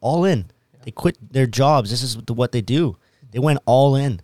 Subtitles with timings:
[0.00, 0.46] all in.
[0.84, 1.90] They quit their jobs.
[1.90, 2.96] This is what they do.
[3.32, 4.20] They went all in.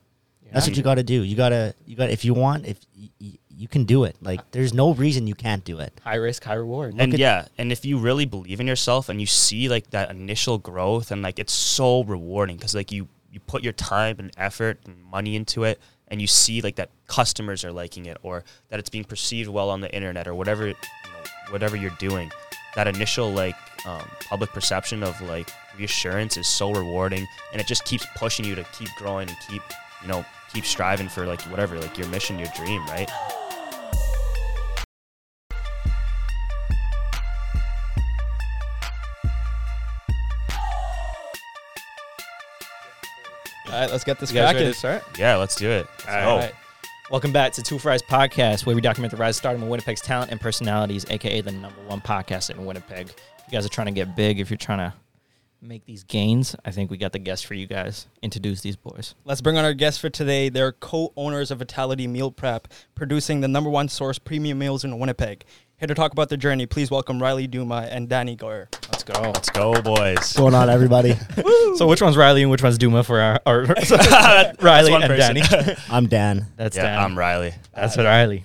[0.53, 1.23] That's what you got to do.
[1.23, 2.11] You gotta, you got.
[2.11, 4.17] If you want, if y- y- you can do it.
[4.21, 5.99] Like, there's no reason you can't do it.
[6.05, 6.95] High risk, high reward.
[6.99, 10.11] and at- yeah, and if you really believe in yourself and you see like that
[10.11, 14.31] initial growth and like it's so rewarding because like you you put your time and
[14.37, 18.45] effort and money into it and you see like that customers are liking it or
[18.69, 22.31] that it's being perceived well on the internet or whatever you know, whatever you're doing
[22.77, 27.85] that initial like um, public perception of like reassurance is so rewarding and it just
[27.85, 29.63] keeps pushing you to keep growing and keep
[30.03, 33.11] you know keep striving for like whatever like your mission your dream right
[43.67, 44.75] All right, let's get this You guys ready cracking.
[44.75, 45.05] start?
[45.19, 46.37] yeah let's do it Let's All go.
[46.39, 46.55] right.
[47.13, 50.01] Welcome back to Two Fries Podcast, where we document the rise, of stardom of Winnipeg's
[50.01, 53.11] talent and personalities, aka the number one podcast in Winnipeg.
[53.11, 54.95] If you guys are trying to get big, if you're trying to
[55.61, 58.07] make these gains, I think we got the guest for you guys.
[58.23, 59.15] Introduce these boys.
[59.27, 60.49] Let's bring on our guests for today.
[60.49, 65.45] They're co-owners of Vitality Meal Prep, producing the number one source premium meals in Winnipeg.
[65.83, 68.69] Here to talk about their journey, please welcome Riley Duma and Danny Goyer.
[68.93, 69.21] Let's go.
[69.21, 71.17] let's go boys What's going on, everybody?
[71.75, 73.63] So, which one's Riley and which one's Duma for our, our
[74.61, 75.17] Riley and person.
[75.35, 75.43] Danny?
[75.91, 76.47] I'm Dan.
[76.57, 76.99] That's yeah, Danny.
[77.05, 77.53] I'm Riley.
[77.75, 78.45] That's what Riley.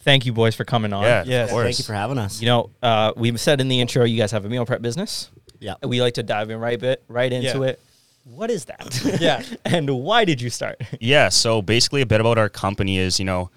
[0.00, 1.04] Thank you, boys, for coming on.
[1.04, 1.48] Yeah, Yes.
[1.48, 1.64] of course.
[1.64, 2.42] Thank you for having us.
[2.42, 5.30] You know, uh, we said in the intro, you guys have a meal prep business.
[5.60, 5.76] Yeah.
[5.82, 7.68] We like to dive in right bit right into Yeah.
[7.68, 7.80] it.
[8.24, 9.18] What is that?
[9.20, 9.42] Yeah.
[9.64, 10.82] and why did you start?
[11.00, 13.50] Yeah, so basically a bit about our company is, you know,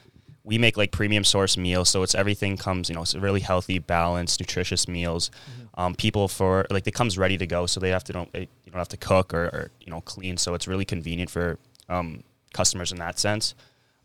[0.48, 3.80] we make like premium source meals, so it's everything comes, you know, it's really healthy,
[3.80, 5.30] balanced, nutritious meals.
[5.76, 8.46] Um, people for like it comes ready to go, so they have to don't eh,
[8.64, 11.60] you don't have to cook or, or you know clean, so it's really convenient for
[11.90, 13.56] um, customers in that sense.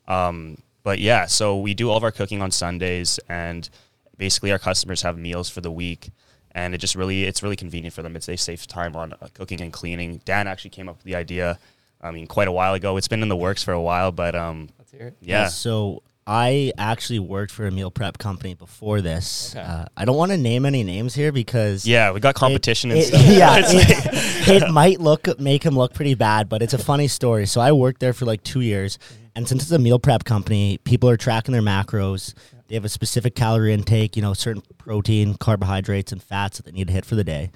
[0.09, 3.70] Um, but yeah, so we do all of our cooking on Sundays, and
[4.19, 6.11] basically our customers have meals for the week,
[6.51, 8.17] and it just really it's really convenient for them.
[8.17, 10.20] It's they save time on uh, cooking and cleaning.
[10.25, 11.59] Dan actually came up with the idea.
[12.05, 12.97] I mean, quite a while ago.
[12.97, 15.17] It's been in the works for a while, but um, Let's hear it.
[15.20, 19.57] yeah, So I actually worked for a meal prep company before this.
[19.57, 19.64] Okay.
[19.64, 23.01] Uh, I don't want to name any names here because yeah, we got competition and
[23.01, 23.23] it, stuff.
[23.24, 27.46] yeah, it, it might look make him look pretty bad, but it's a funny story.
[27.46, 29.01] So I worked there for like two years,
[29.35, 32.35] and since it's a meal prep company, people are tracking their macros.
[32.69, 36.73] They have a specific calorie intake, you know, certain protein, carbohydrates, and fats that they
[36.73, 37.51] need to hit for the day.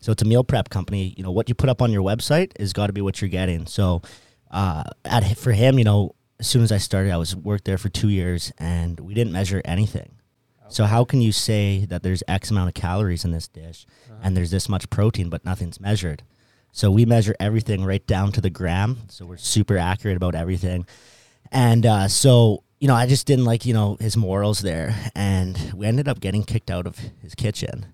[0.00, 1.14] So it's a meal prep company.
[1.16, 3.30] You know, what you put up on your website is got to be what you're
[3.30, 3.66] getting.
[3.66, 4.02] So
[4.50, 7.78] uh, at for him, you know, as soon as I started, I was worked there
[7.78, 10.16] for two years, and we didn't measure anything.
[10.66, 13.86] So how can you say that there's X amount of calories in this dish
[14.24, 16.24] and there's this much protein, but nothing's measured?
[16.72, 19.02] So we measure everything right down to the gram.
[19.06, 20.84] So we're super accurate about everything.
[21.52, 25.72] And uh, so you know, I just didn't like you know his morals there, and
[25.76, 27.86] we ended up getting kicked out of his kitchen,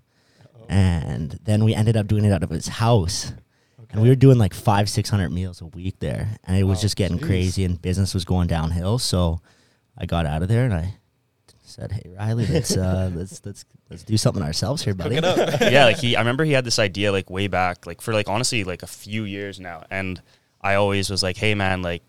[0.70, 3.34] and then we ended up doing it out of his house.
[3.91, 6.78] And we were doing like five, six hundred meals a week there, and it was
[6.81, 7.26] Oh, just getting jeez.
[7.26, 8.99] crazy, and business was going downhill.
[8.99, 9.41] So
[9.97, 10.94] I got out of there, and I
[11.65, 15.54] said, "Hey, Riley, let's uh, let's let's let's do something ourselves here, buddy." Cook it
[15.54, 15.60] up.
[15.72, 18.28] yeah, like he, I remember he had this idea like way back, like for like
[18.28, 20.21] honestly like a few years now, and
[20.60, 22.03] I always was like, hey man, like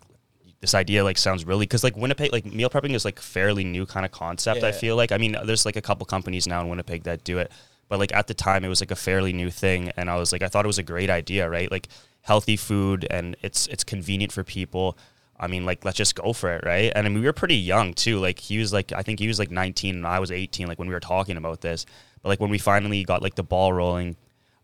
[0.60, 3.86] this idea like sounds really because like Winnipeg, like meal prepping is like fairly new
[3.86, 4.64] kind of concept.
[4.64, 4.74] I Yeah.
[4.74, 7.50] feel like I mean, there's like a couple companies now in Winnipeg that do it,
[7.90, 10.32] but like at the time it was like a fairly new thing, and I was
[10.32, 11.70] like, I thought it was a great idea, right?
[11.70, 11.90] Like
[12.22, 14.98] healthy food and it's it's convenient for people.
[15.40, 16.92] I mean, like, let's just go for it, right?
[16.94, 18.20] And I mean, we were pretty young too.
[18.20, 20.78] Like, he was like, I think he was like 19 and I was 18, like,
[20.78, 21.86] when we were talking about this.
[22.22, 24.18] But like, when we finally got like the ball rolling,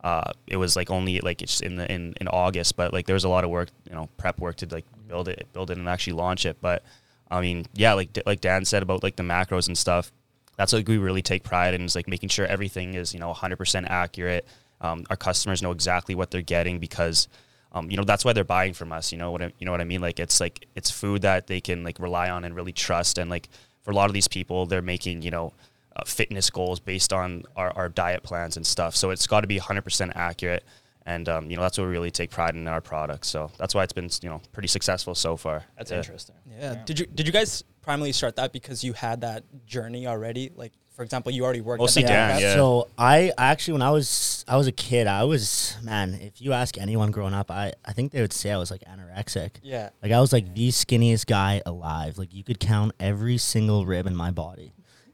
[0.04, 2.76] uh, it was like only like it's in the in, in August.
[2.76, 5.30] But like, there was a lot of work, you know, prep work to like build
[5.30, 6.58] it, build it, and actually launch it.
[6.60, 6.84] But
[7.32, 10.12] I mean, yeah, like like Dan said about like the macros and stuff.
[10.58, 13.34] That's what we really take pride in is like making sure everything is you know
[13.34, 14.48] 100% accurate.
[14.82, 17.28] Um, our customers know exactly what they're getting because
[17.72, 19.12] um, you know that's why they're buying from us.
[19.12, 20.02] You know what I, you know what I mean?
[20.02, 23.18] Like it's like it's food that they can like rely on and really trust.
[23.18, 23.50] And like
[23.84, 25.54] for a lot of these people, they're making you know
[25.96, 28.96] uh, fitness goals based on our, our diet plans and stuff.
[28.96, 30.64] So it's got to be 100% accurate.
[31.08, 33.28] And um, you know that's what we really take pride in our products.
[33.28, 35.64] So that's why it's been you know pretty successful so far.
[35.78, 35.98] That's Yeah.
[35.98, 36.36] interesting.
[36.60, 36.82] Yeah.
[36.86, 40.52] Did you did you guys primarily start that because you had that journey already?
[40.56, 41.80] Like, for example, you already worked.
[41.80, 42.54] Mostly at the Dan, yeah.
[42.56, 46.16] So I actually, when I was I was a kid, I was man.
[46.20, 48.82] If you ask anyone growing up, I I think they would say I was like
[48.86, 49.58] anorexic.
[49.62, 49.90] Yeah.
[50.02, 52.18] Like I was like the skinniest guy alive.
[52.18, 54.74] Like you could count every single rib in my body,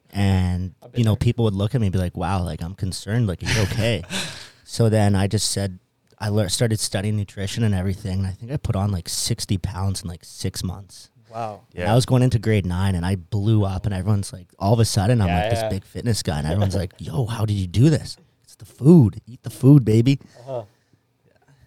[0.10, 1.18] and you know there.
[1.18, 3.28] people would look at me and be like, "Wow, like I'm concerned.
[3.28, 4.04] Like are you okay?"
[4.72, 5.80] so then I just said
[6.18, 8.20] I lear- started studying nutrition and everything.
[8.20, 11.10] And I think I put on like sixty pounds in like six months.
[11.30, 11.62] Wow.
[11.76, 14.74] And I was going into grade nine and I blew up and everyone's like, all
[14.74, 15.62] of a sudden I'm Yeah, like yeah.
[15.62, 18.18] this big fitness guy and everyone's like, yo, how did you do this?
[18.44, 19.20] It's the food.
[19.28, 20.20] Eat the food, baby.
[20.42, 20.64] Uh-huh.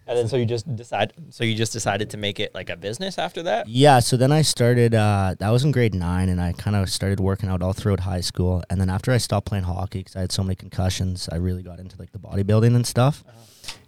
[0.07, 1.13] And then so you just decide.
[1.29, 3.67] So you just decided to make it like a business after that.
[3.67, 4.93] Yeah, so then I started.
[4.93, 8.01] Uh, that was in grade nine, and I kind of started working out all throughout
[8.01, 8.63] high school.
[8.69, 11.63] And then after I stopped playing hockey because I had so many concussions, I really
[11.63, 13.23] got into like the bodybuilding and stuff.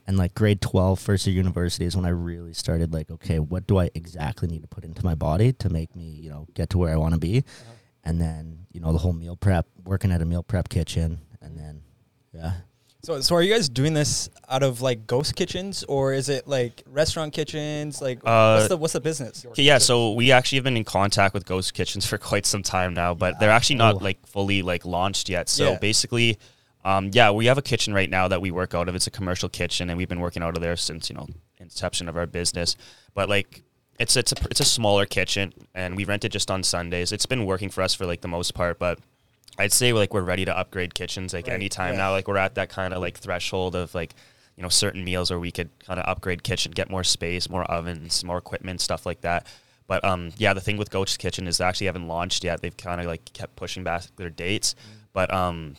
[0.07, 3.67] And like grade 12, first year university is when I really started like, okay, what
[3.67, 6.69] do I exactly need to put into my body to make me, you know, get
[6.71, 7.43] to where I want to be?
[8.05, 11.59] And then, you know, the whole meal prep, working at a meal prep kitchen, and
[11.59, 11.81] then,
[12.33, 12.53] yeah.
[13.07, 16.45] So, so are you guys doing this out of like ghost kitchens, or is it
[16.45, 18.01] like restaurant kitchens?
[18.01, 19.45] Like, Uh, what's the what's the business?
[19.55, 22.93] Yeah, so we actually have been in contact with Ghost Kitchens for quite some time
[22.93, 24.03] now, but they're actually not Cool.
[24.03, 25.47] like fully like launched yet.
[25.47, 25.77] So Yeah.
[25.77, 26.37] basically,
[26.83, 28.95] um, yeah, we have a kitchen right now that we work out of.
[28.95, 31.27] It's a commercial kitchen, and we've been working out of there since you know
[31.59, 32.75] inception of our business.
[33.13, 33.63] But like,
[34.01, 37.13] it's it's a it's a smaller kitchen, and we rent it just on Sundays.
[37.13, 38.99] It's been working for us for like the most part, but
[39.57, 41.99] I'd say like we're ready to upgrade kitchens like Right, anytime yeah.
[41.99, 42.11] now.
[42.11, 44.13] Like we're at that kind of like threshold of like
[44.55, 47.63] you know certain meals where we could kind of upgrade kitchen, get more space, more
[47.65, 49.45] ovens, more equipment, stuff like that.
[49.87, 52.61] But um, yeah, the thing with Ghost Kitchen is they actually haven't launched yet.
[52.61, 54.97] They've kind of like kept pushing back their dates, Mm.
[55.13, 55.75] but um,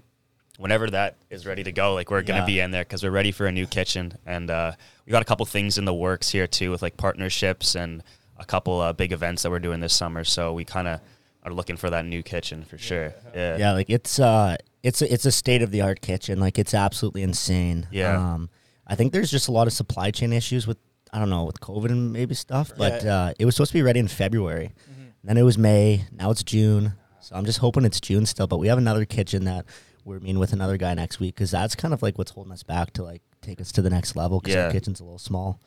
[0.56, 2.46] whenever that is ready to go, like we're gonna Yeah.
[2.46, 4.72] be in there because we're ready for a new kitchen, and uh,
[5.06, 8.02] we got a couple things in the works here too with like partnerships and
[8.38, 10.24] a couple uh, big events that we're doing this summer.
[10.24, 11.00] So we kind of
[11.48, 13.14] are looking for that new kitchen for sure.
[13.34, 13.56] Yeah.
[13.58, 16.38] Yeah, like it's uh it's a, it's a state of the art kitchen.
[16.40, 17.86] Like it's absolutely insane.
[17.90, 18.16] Yeah.
[18.34, 18.50] Um
[18.86, 20.78] I think there's just a lot of supply chain issues with
[21.12, 23.14] I don't know, with COVID and maybe stuff, but Yeah.
[23.16, 24.70] uh it was supposed to be ready in February.
[24.90, 25.02] Mm-hmm.
[25.24, 26.92] Then it was May, now it's June.
[27.20, 29.66] So I'm just hoping it's June still, but we have another kitchen that
[30.08, 32.62] we're meeting with another guy next week cuz that's kind of like what's holding us
[32.62, 34.64] back to like take us to the next level cuz Yeah.
[34.66, 35.60] our kitchen's a little small.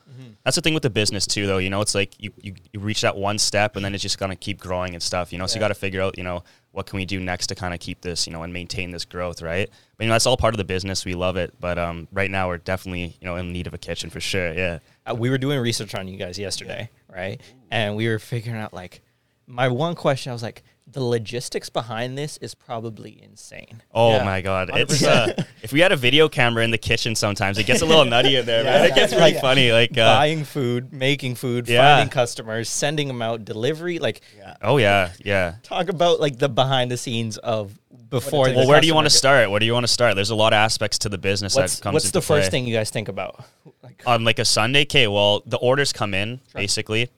[0.43, 1.57] That's the thing with the business too, though.
[1.57, 4.19] You know, it's like you, you, you reach that one step and then it's just
[4.19, 5.31] gonna keep growing and stuff.
[5.31, 6.43] You know, so you got to figure out, you know,
[6.73, 9.03] what can we do next to kind of keep this, you know, and maintain this
[9.05, 9.67] growth, right?
[9.97, 11.05] But you know, that's all part of the business.
[11.05, 13.77] We love it, but um, right now we're definitely, you know, in need of a
[13.79, 14.53] kitchen for sure.
[14.53, 14.79] Yeah.
[15.09, 17.41] Uh, we were doing research on you guys yesterday, right?
[17.71, 19.01] And we were figuring out like
[19.47, 20.29] my one question.
[20.29, 23.81] I was like, the logistics behind this is probably insane.
[23.93, 24.69] Oh Yeah, my god!
[24.73, 25.33] It's uh,
[25.63, 28.35] if we had a video camera in the kitchen, sometimes it gets a little nutty
[28.35, 28.85] in there, man.
[28.85, 29.71] It gets really funny.
[29.71, 31.97] Like, uh, Buying food, making food, Yeah.
[31.97, 33.99] finding customers, sending them out, delivery.
[33.99, 34.21] Like,
[34.61, 35.55] oh yeah, yeah.
[35.63, 37.77] talk about like the behind the scenes of
[38.09, 38.45] before.
[38.53, 39.49] Well, where do you want to start?
[39.49, 40.15] Where do you want to start?
[40.15, 42.49] There's a lot of aspects to the business What's, that comes what's into the first
[42.49, 42.59] play.
[42.59, 43.45] thing you guys think about?
[43.81, 47.09] Like, on like a Sunday, okay, well, the orders come in basically,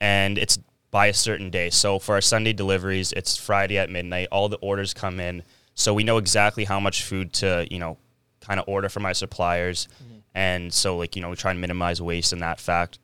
[0.00, 0.58] and it's
[0.94, 1.70] by a certain day.
[1.70, 4.28] So for our Sunday deliveries, it's Friday at midnight.
[4.30, 5.42] All the orders come in,
[5.74, 7.98] so we know exactly how much food to you know
[8.40, 9.88] kind of order from our suppliers,
[10.36, 13.00] and so like you know we try and minimize waste in that fact,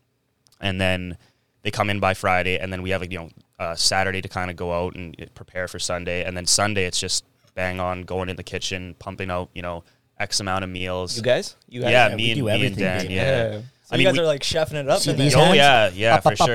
[0.60, 1.18] and then
[1.62, 4.28] they come in by Friday, and then we have like you know uh, Saturday to
[4.28, 7.24] kind of go out and uh, prepare for Sunday, and then Sunday it's just
[7.56, 9.82] bang on going in the kitchen, pumping out you know
[10.16, 11.16] X amount of meals.
[11.16, 11.56] you guys?
[11.68, 11.90] You guys?
[11.90, 13.10] yeah, me and do me and Dan.
[13.10, 13.52] Yeah.
[13.52, 13.60] Yeah.
[13.90, 15.04] So I you guys we- are like chefing it up.
[15.04, 15.42] In these there.
[15.42, 15.56] Oh hands?
[15.56, 16.54] yeah, yeah, for sure.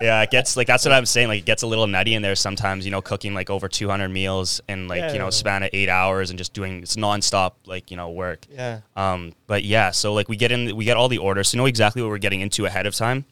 [0.00, 1.28] Yeah, it gets like that's what I'm saying.
[1.28, 2.84] Like it gets a little nutty in there sometimes.
[2.84, 5.18] You know, cooking like over 200 meals in like you Yeah.
[5.18, 8.46] know span of eight hours and just doing it's nonstop like you know work.
[8.52, 8.80] Yeah.
[8.94, 11.62] Um, but yeah, so like we get in, we get all the orders, so we
[11.62, 13.24] know exactly what we're getting into ahead of time,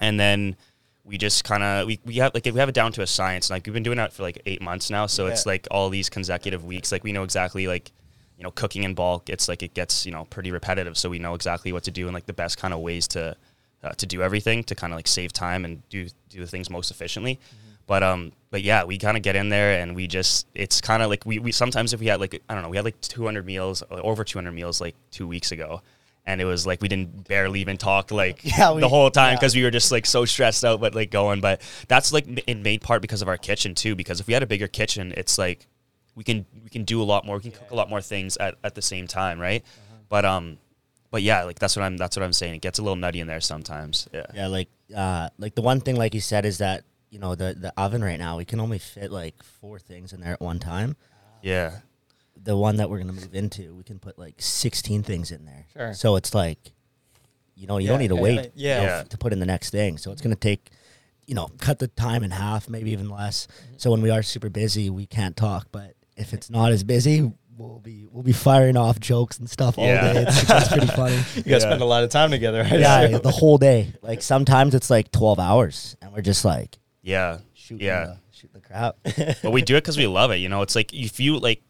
[0.00, 0.56] and then
[1.04, 3.50] we just kind of we, we have like we have it down to a science.
[3.50, 6.10] Like we've been doing that for like eight months now, so it's like all these
[6.10, 6.90] consecutive weeks.
[6.90, 7.92] Like we know exactly like
[8.38, 9.28] you know cooking in bulk.
[9.30, 12.06] It's like it gets you know pretty repetitive, so we know exactly what to do
[12.06, 13.36] and like the best kind of ways to
[13.82, 16.70] uh, to do everything to kind of like save time and do do the things
[16.70, 17.38] most efficiently.
[17.86, 21.02] But um, but yeah, we kind of get in there and we just it's kind
[21.02, 23.00] of like we, we sometimes if we had like I don't know we had like
[23.02, 25.82] 200 meals uh, over 200 meals like two weeks ago,
[26.24, 29.32] and it was like we didn't barely even talk like Yeah, we- the whole time
[29.32, 29.36] yeah.
[29.36, 31.42] because we were just like so stressed out, but like going.
[31.42, 33.94] But that's like in main part because of our kitchen too.
[33.94, 35.66] Because if we had a bigger kitchen, it's like
[36.14, 37.36] we can we can do a lot more.
[37.36, 39.64] We can cook a lot more things at, at the same time, right?
[40.08, 40.58] But um,
[41.10, 42.56] but yeah, like that's what I'm that's what I'm saying.
[42.56, 44.08] It gets a little nutty in there sometimes.
[44.12, 44.26] Yeah.
[44.34, 47.54] Yeah, like uh, like the one thing, like you said, is that you know the
[47.54, 50.58] the oven right now we can only fit like four things in there at one
[50.58, 50.96] time.
[51.42, 51.76] Yeah.
[52.42, 55.66] The one that we're gonna move into, we can put like sixteen things in there.
[55.72, 55.94] Sure.
[55.94, 56.58] So it's like,
[57.54, 58.80] you know, you Yeah, don't need to yeah, wait, yeah.
[58.80, 59.96] you know, f- to put in the next thing.
[59.98, 60.70] So it's gonna take,
[61.26, 63.46] you know, cut the time in half, maybe even less.
[63.78, 65.68] So when we are super busy, we can't talk.
[65.72, 69.78] But if it's not as busy, we'll be we'll be firing off jokes and stuff
[69.78, 70.12] all Yeah.
[70.12, 70.22] day.
[70.22, 71.16] It's, it's pretty funny.
[71.36, 71.58] You guys Yeah.
[71.60, 72.80] spend a lot of time together, right?
[72.80, 73.92] yeah, the whole day.
[74.02, 77.38] Like sometimes it's like twelve hours, and we're just like Yeah.
[77.54, 78.04] shooting, Yeah.
[78.06, 78.96] the, shooting the crap.
[79.42, 80.36] but we do it because we love it.
[80.36, 81.62] You know, it's like if you like,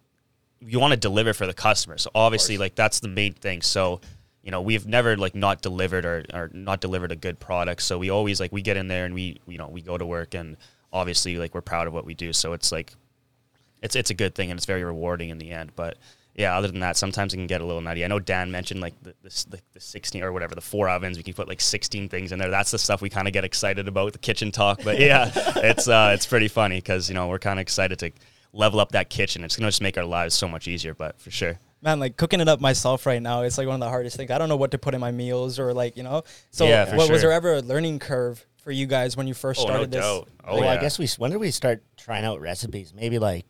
[0.61, 1.99] you want to deliver for the customer.
[1.99, 3.61] So obviously, like that's the main thing.
[3.63, 4.01] So,
[4.43, 7.83] you know, we've never like not delivered or, or not delivered a good product.
[7.83, 10.07] So we always like we get in there and we you know we go to
[10.07, 10.57] work and
[10.93, 12.33] obviously like we're proud of what we do.
[12.33, 12.95] So it's like,
[13.85, 15.73] it's it's a good thing and it's very rewarding in the end.
[15.77, 15.99] But
[16.35, 18.05] yeah, other than that, sometimes it can get a little nutty.
[18.05, 21.17] I know Dan mentioned like the the, the, the 16 or whatever, the four ovens.
[21.17, 22.51] We can put like 16 things in there.
[22.51, 24.81] That's the stuff we kind of get excited about, the kitchen talk.
[24.83, 28.11] But yeah, it's uh, it's pretty funny because you know we're kind of excited to
[28.53, 29.45] level up that kitchen.
[29.45, 30.95] It's gonna just make our lives so much easier.
[30.95, 33.81] But for sure, Man, like cooking it up myself right now, it's like one of
[33.81, 34.31] the hardest things.
[34.31, 36.25] I don't know what to put in my meals or like, you know.
[36.51, 39.35] So Yeah, for what, was there ever a learning curve for you guys when you
[39.35, 40.01] first oh no started this?
[40.01, 40.29] doubt.
[40.45, 40.71] Oh well, yeah.
[40.73, 42.95] I guess we when did we start trying out recipes?
[42.97, 43.45] Maybe like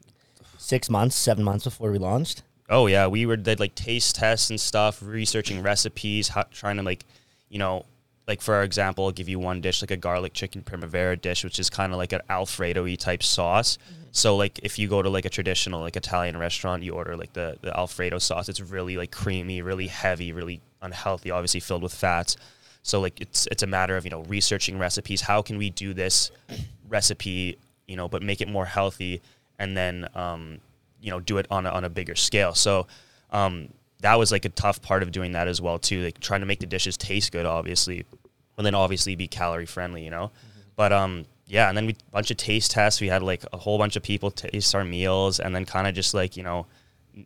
[0.65, 2.43] six months, seven months before we launched.
[2.71, 6.83] Oh yeah, we were did like taste tests and stuff, researching recipes, how, trying to
[6.83, 7.05] like,
[7.51, 7.85] you know,
[8.27, 11.59] like for example, I'll give you one dish like a garlic chicken primavera dish, which
[11.59, 13.77] is kind of like an Alfredo-y type sauce.
[13.77, 14.03] Mm-hmm.
[14.13, 17.35] So like if you go to like a traditional like Italian restaurant, you order like
[17.35, 18.49] the the Alfredo sauce.
[18.49, 22.39] It's really like creamy, really heavy, really unhealthy, obviously filled with fats.
[22.83, 25.21] So like it's it's a matter of you know researching recipes.
[25.21, 26.31] How can we do this
[26.89, 29.21] recipe, you know, but make it more healthy,
[29.59, 30.59] and then um,
[31.01, 32.55] you know do it on a, on a bigger scale.
[32.55, 32.87] So
[33.31, 33.69] um,
[34.01, 36.03] that was like a tough part of doing that as well too.
[36.03, 38.05] Like trying to make the dishes taste good, obviously,
[38.57, 40.31] and then obviously be calorie friendly, you know.
[40.77, 43.01] But um, yeah, and then we a bunch of taste tests.
[43.01, 45.95] We had like a whole bunch of people taste our meals, and then kind of
[45.95, 46.67] just like you know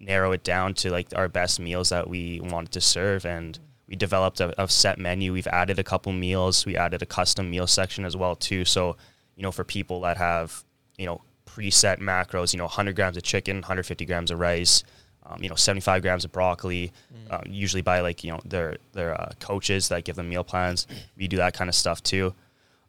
[0.01, 3.97] narrow it down to like our best meals that we wanted to serve and we
[3.97, 7.67] developed a, a set menu we've added a couple meals we added a custom meal
[7.67, 8.97] section as well too so
[9.35, 10.63] you know for people that have
[10.99, 11.21] you know
[11.59, 14.85] preset macros you know 100 grams of chicken 150 grams of rice
[15.27, 16.93] um, you know 75 grams of broccoli
[17.31, 20.87] uh, usually by like you know their their uh, coaches that give them meal plans
[21.17, 22.33] we do that kind of stuff too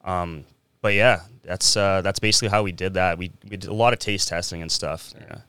[0.06, 0.46] um,
[0.82, 3.92] but yeah that's uh, that's basically how we did that we, we did a lot
[3.94, 5.40] of taste testing and stuff yeah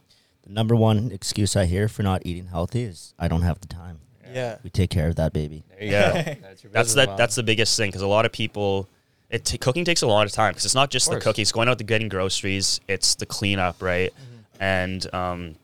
[0.45, 3.69] The number one excuse I hear for not eating healthy is I don't have the
[3.69, 4.01] time.
[4.33, 4.59] Yeah.
[4.63, 5.65] We take care of that baby.
[5.69, 6.13] There you Yeah.
[6.35, 6.41] go.
[6.43, 8.89] That's, your that's that that's the biggest thing because a lot of people
[9.31, 11.25] it t- cooking takes a lot of time because it's not just the course.
[11.25, 14.13] cooking it's going out to getting groceries it's the cleanup right
[14.59, 15.55] and um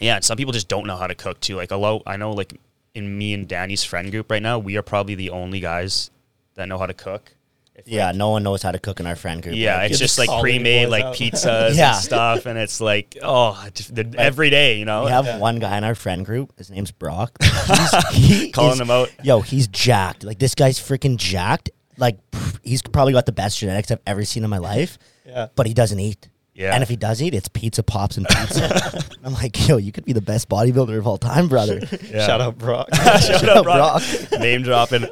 [0.00, 2.32] yeah and some people just don't know how to cook too like although i know
[2.32, 2.58] like
[2.94, 6.10] in me and danny's friend group right now we are probably the only guys
[6.54, 7.32] that know how to cook
[7.76, 9.54] If, Yeah, like, no one knows how to cook in our friend group.
[9.56, 11.14] yeah, Like, it's You're just like pre-made like out.
[11.16, 11.94] pizzas Yeah.
[11.94, 15.04] and stuff, and it's like, oh, just the, every day, you know.
[15.04, 16.52] we have one guy in our friend group.
[16.58, 17.32] His name's Brock.
[17.42, 19.08] He's, he Calling is- him out.
[19.24, 20.24] Yo, he's jacked.
[20.24, 21.70] Like this guy's freaking jacked.
[22.00, 22.18] Like
[22.62, 24.98] he's probably got the best genetics I've ever seen in my life.
[25.26, 25.48] Yeah.
[25.54, 26.28] But he doesn't eat.
[26.52, 26.74] Yeah.
[26.74, 29.02] And if he does eat, it's pizza pops and pizza.
[29.24, 31.80] I'm like, yo, you could be the best bodybuilder of all time, brother.
[32.02, 32.26] Yeah.
[32.26, 32.88] Shout out, Brock.
[32.94, 34.02] Shout out, Brock.
[34.02, 34.40] Brock.
[34.40, 35.06] Name dropping.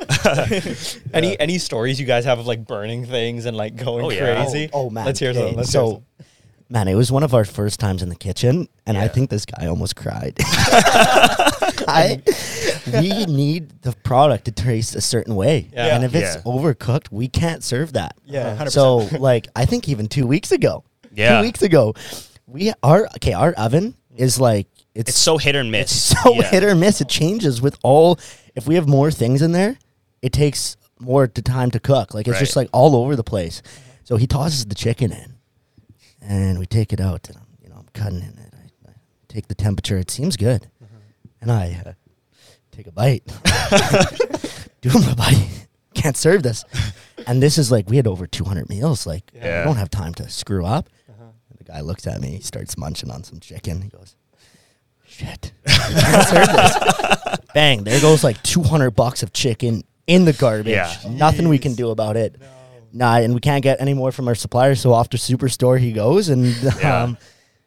[1.15, 4.43] any any stories you guys have of like burning things and like going Oh, yeah.
[4.43, 4.69] crazy?
[4.73, 5.07] Oh, oh, man.
[5.07, 5.57] let's hear Okay, some.
[5.57, 6.27] Let's hear so, some.
[6.71, 9.47] Man, it was one of our first times in the kitchen, and I think this
[9.47, 10.37] guy almost cried.
[11.87, 12.23] I,
[12.93, 15.95] we need the product to taste a certain way, Yeah.
[15.95, 16.43] and if it's Yeah.
[16.43, 18.17] overcooked, we can't serve that.
[18.25, 18.71] Yeah, 100%.
[18.73, 20.85] So, like, I think even two weeks ago,
[21.15, 21.39] Yeah.
[21.39, 21.95] two weeks ago,
[22.47, 25.91] we our okay, our oven is like it's, It's so hit or miss.
[25.93, 26.51] it's so Yeah.
[26.51, 27.01] hit or miss.
[27.01, 28.19] It changes with all.
[28.57, 29.79] If we have more things in there,
[30.23, 32.15] it takes more t- time to cook.
[32.15, 32.41] Like it's Right.
[32.41, 33.63] just like all over the place.
[34.05, 35.35] So he tosses the chicken in,
[36.29, 37.29] and we take it out.
[37.29, 38.55] And I'm, you know, I'm cutting in it.
[38.55, 38.93] I, I
[39.29, 39.97] take the temperature.
[39.99, 40.69] It seems good,
[41.41, 41.93] and I uh,
[42.71, 43.25] take a bite.
[44.81, 45.67] Do my bite.
[45.95, 46.65] Can't serve this.
[47.27, 49.07] And this is like we had over 200 meals.
[49.07, 49.63] Like Yeah.
[49.63, 50.89] we don't have time to screw up.
[51.09, 52.37] And the guy looks at me.
[52.37, 53.83] He starts munching on some chicken.
[53.83, 54.15] He goes,
[55.05, 57.83] "Shit, Can't serve this." Bang!
[57.83, 60.69] There goes like 200 bucks of chicken in the garbage.
[60.73, 60.95] Yeah.
[61.09, 62.37] Nothing we can do about it.
[62.93, 64.75] Nah, and we can't get any more from our supplier.
[64.75, 66.47] So off to Superstore he goes, and
[66.81, 67.03] Yeah.
[67.05, 67.19] um,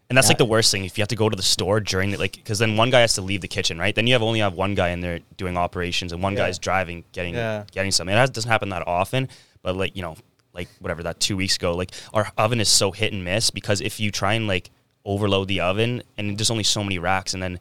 [0.10, 2.12] And that's like the worst thing if you have to go to the store during
[2.12, 3.96] the like because then one guy has to leave the kitchen, right?
[3.96, 6.40] Then you have only have one guy in there doing operations and one Yeah.
[6.48, 7.64] guy's driving, getting Yeah.
[7.72, 8.14] getting something.
[8.16, 9.30] It has, doesn't happen that often,
[9.62, 10.16] but like you know,
[10.54, 13.80] like whatever that two weeks ago, like our oven is so hit and miss because
[13.80, 14.70] if you try and like
[15.06, 17.58] overload the oven and there's only so many racks and then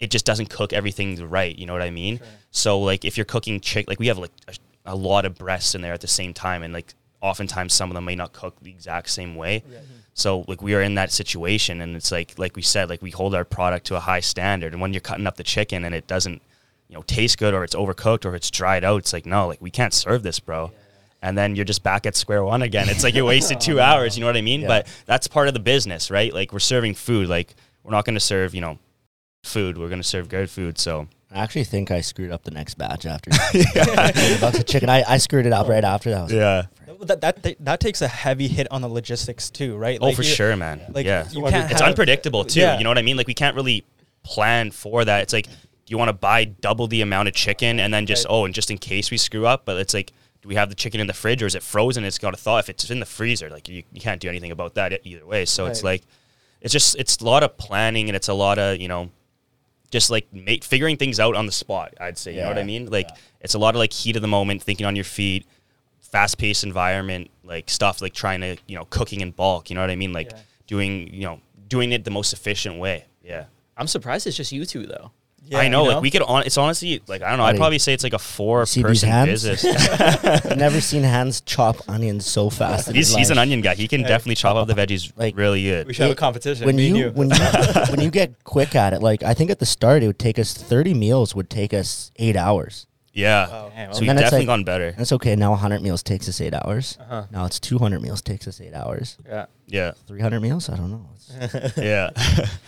[0.00, 1.56] it just doesn't cook everything right.
[1.56, 2.18] You know what I mean?
[2.50, 4.54] So like if you're cooking chick, like we have like a,
[4.86, 6.92] a lot of breasts in there at the same time, and like
[7.22, 9.60] oftentimes some of them may not cook the exact same way.
[9.60, 9.84] Mm-hmm.
[10.14, 13.10] So like we are in that situation, and it's like like we said, like we
[13.10, 15.94] hold our product to a high standard, and when you're cutting up the chicken and
[15.94, 16.42] it doesn't,
[16.88, 19.62] you know, taste good or it's overcooked or it's dried out, it's like no, like
[19.62, 20.70] we can't serve this, bro.
[21.24, 22.88] And then you're just back at square one again.
[22.88, 24.18] It's like you wasted two hours.
[24.18, 24.62] You know what I mean?
[24.62, 24.66] Yeah.
[24.66, 26.34] But that's part of the business, right?
[26.34, 27.28] Like we're serving food.
[27.28, 28.78] Like we're not going to serve, you know,
[29.44, 29.78] food.
[29.78, 30.78] We're going to serve good food.
[30.78, 33.30] So I actually think I screwed up the next batch after.
[33.54, 34.38] yeah.
[34.40, 34.88] bucks of chicken.
[34.88, 36.18] I, I screwed it up right after that.
[36.18, 36.62] I was like, yeah.
[37.06, 39.98] That, that that that takes a heavy hit on the logistics too, right?
[40.00, 40.80] Oh, Like, for you- sure, man.
[40.90, 41.26] Like yeah.
[41.30, 42.60] you can't it's have- unpredictable too.
[42.60, 42.78] Yeah.
[42.78, 43.16] You know what I mean?
[43.16, 43.84] Like we can't really
[44.22, 45.22] plan for that.
[45.22, 45.50] It's like, do
[45.88, 48.32] you want to buy double the amount of chicken and then just Right.
[48.34, 49.64] oh, and just in case we screw up?
[49.64, 50.12] But it's like,
[50.42, 52.04] do we have the chicken in the fridge or is it frozen?
[52.04, 52.58] It's got to thaw.
[52.58, 55.26] If it's in the freezer, like you, you can't do anything about that e- either
[55.26, 55.44] way.
[55.44, 55.92] So it's Right.
[55.92, 56.02] like,
[56.60, 59.10] it's just it's a lot of planning and it's a lot of you know,
[59.92, 61.94] just like make, figuring things out on the spot.
[62.00, 62.86] I'd say, you know what I mean?
[62.90, 63.08] Like
[63.40, 65.46] it's a lot of like heat of the moment, thinking on your feet,
[66.00, 69.70] fast paced environment, like stuff like trying to you know cooking in bulk.
[69.70, 70.12] You know what I mean?
[70.12, 70.38] Like Yeah.
[70.66, 73.04] doing you know doing it the most efficient way.
[73.22, 73.44] Yeah.
[73.76, 75.12] I'm surprised it's just you two though.
[75.54, 76.00] I know, you like know?
[76.00, 76.44] we could on.
[76.44, 77.44] It's honestly like I don't know.
[77.44, 79.64] Buddy, I'd probably say it's like a four-person business.
[80.00, 82.86] I've never seen hands chop onions so fast.
[82.90, 83.74] he's his he's an onion guy.
[83.74, 85.86] He can definitely chop up the veggies Like- really good.
[85.86, 86.64] We should have a competition.
[86.66, 87.36] When me and you, when you
[87.90, 90.38] when you get quick at it, like I think at the start it would take
[90.38, 92.86] us thirty meals would take us eight hours.
[93.14, 93.68] Yeah.
[93.74, 94.06] Damn, So okay.
[94.08, 94.92] we've definitely like- gone better.
[94.92, 95.36] That's okay.
[95.36, 96.96] Now hundred meals takes us eight hours.
[96.98, 97.26] Uh-huh.
[97.30, 99.18] Now it's two hundred meals takes us eight hours.
[99.26, 99.46] yeah.
[99.72, 99.92] Yeah.
[100.06, 100.68] Three hundred meals?
[100.68, 101.08] I don't know.
[101.14, 102.10] It's Yeah.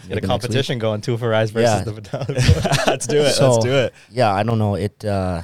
[0.08, 1.84] Get a competition going two for Rise versus Yeah.
[1.84, 2.42] the Battalion.
[2.86, 3.32] Let's do it.
[3.34, 3.94] So- Let's do it.
[4.10, 4.74] yeah, I don't know.
[4.74, 5.42] It, uh,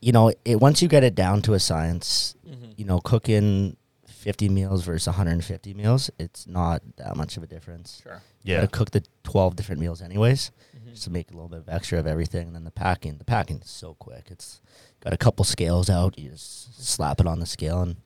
[0.00, 2.72] you know, it once you get it down to a science, Mm-hmm.
[2.76, 7.36] you know, cooking fifty meals versus one hundred and fifty meals, it's not that much
[7.36, 8.00] of a difference.
[8.02, 8.20] Sure.
[8.42, 8.56] You Yeah.
[8.60, 10.90] gotta cook the twelve different meals anyways, Mm-hmm.
[10.90, 12.46] just to make a little bit of extra of everything.
[12.48, 14.26] And then the packing, the packing is so quick.
[14.30, 14.60] It's
[15.00, 16.18] got a couple scales out.
[16.18, 17.96] You just slap it on the scale and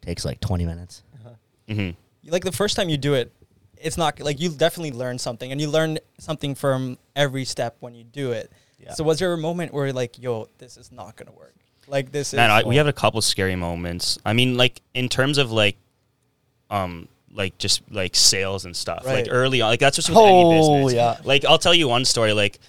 [0.00, 1.02] takes like twenty minutes.
[1.74, 1.90] Hmm
[2.30, 3.32] like the first time you do it,
[3.76, 7.94] it's not like you definitely learn something, and you learn something from every step when
[7.94, 8.52] you do it.
[8.78, 8.92] Yeah.
[8.94, 11.54] So was there a moment where like, yo, this is not gonna work?
[11.88, 12.64] Like this Man, is.
[12.64, 14.18] I, we have a couple scary moments.
[14.24, 15.76] I mean, like in terms of like,
[16.70, 19.04] um, like just like sales and stuff.
[19.04, 19.24] Right.
[19.24, 20.94] Like early on, like that's just with Oh, any business.
[20.94, 21.18] yeah.
[21.24, 22.32] Like I'll tell you one story.
[22.32, 22.60] Like,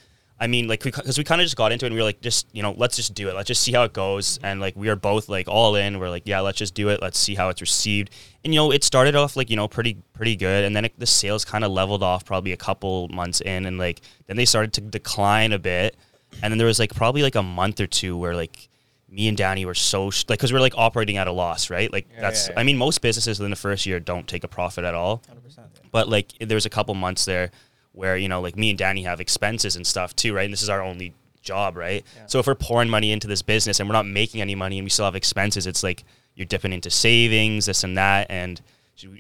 [0.44, 2.20] I mean, like because we kind of just got into it and we were like,
[2.20, 3.34] just you know, let's just do it.
[3.36, 4.42] Let's just see how it goes.
[4.44, 6.00] And like we are both like all in.
[6.00, 7.02] We're like, yeah, let's just do it.
[7.02, 8.10] Let's see how it's received.
[8.44, 11.00] And you know, it started off like you know pretty pretty good, and then it,
[11.00, 14.44] the sales kind of leveled off probably a couple months in, and like then they
[14.44, 15.96] started to decline a bit.
[16.42, 18.68] And then there was like probably like a month or two where like
[19.10, 21.90] me and Danny were so sh- like because we're like operating at a loss, right?
[21.94, 22.60] Like Yeah, that's yeah, yeah.
[22.60, 25.22] I mean most businesses within the first year don't take a profit at all.
[25.32, 25.64] 100%, yeah.
[25.92, 27.52] But like there was a couple months there
[27.94, 30.44] where you know like me and Danny have expenses and stuff too, right?
[30.44, 32.04] And this is our only job, right?
[32.16, 32.26] Yeah.
[32.28, 34.86] So if we're pouring money into this business and we're not making any money and
[34.86, 36.04] we still have expenses, it's like
[36.36, 38.62] you're dipping into savings, this and that, and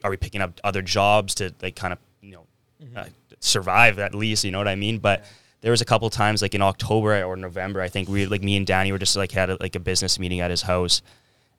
[0.03, 2.45] are we picking up other jobs to like kind of you know
[2.95, 3.05] uh,
[3.39, 4.43] survive at least?
[4.43, 4.97] You know what I mean?
[4.99, 5.23] But
[5.61, 8.57] there was a couple times like in October or November, I think we like me
[8.57, 11.01] and Danny were just like had a, like a business meeting at his house,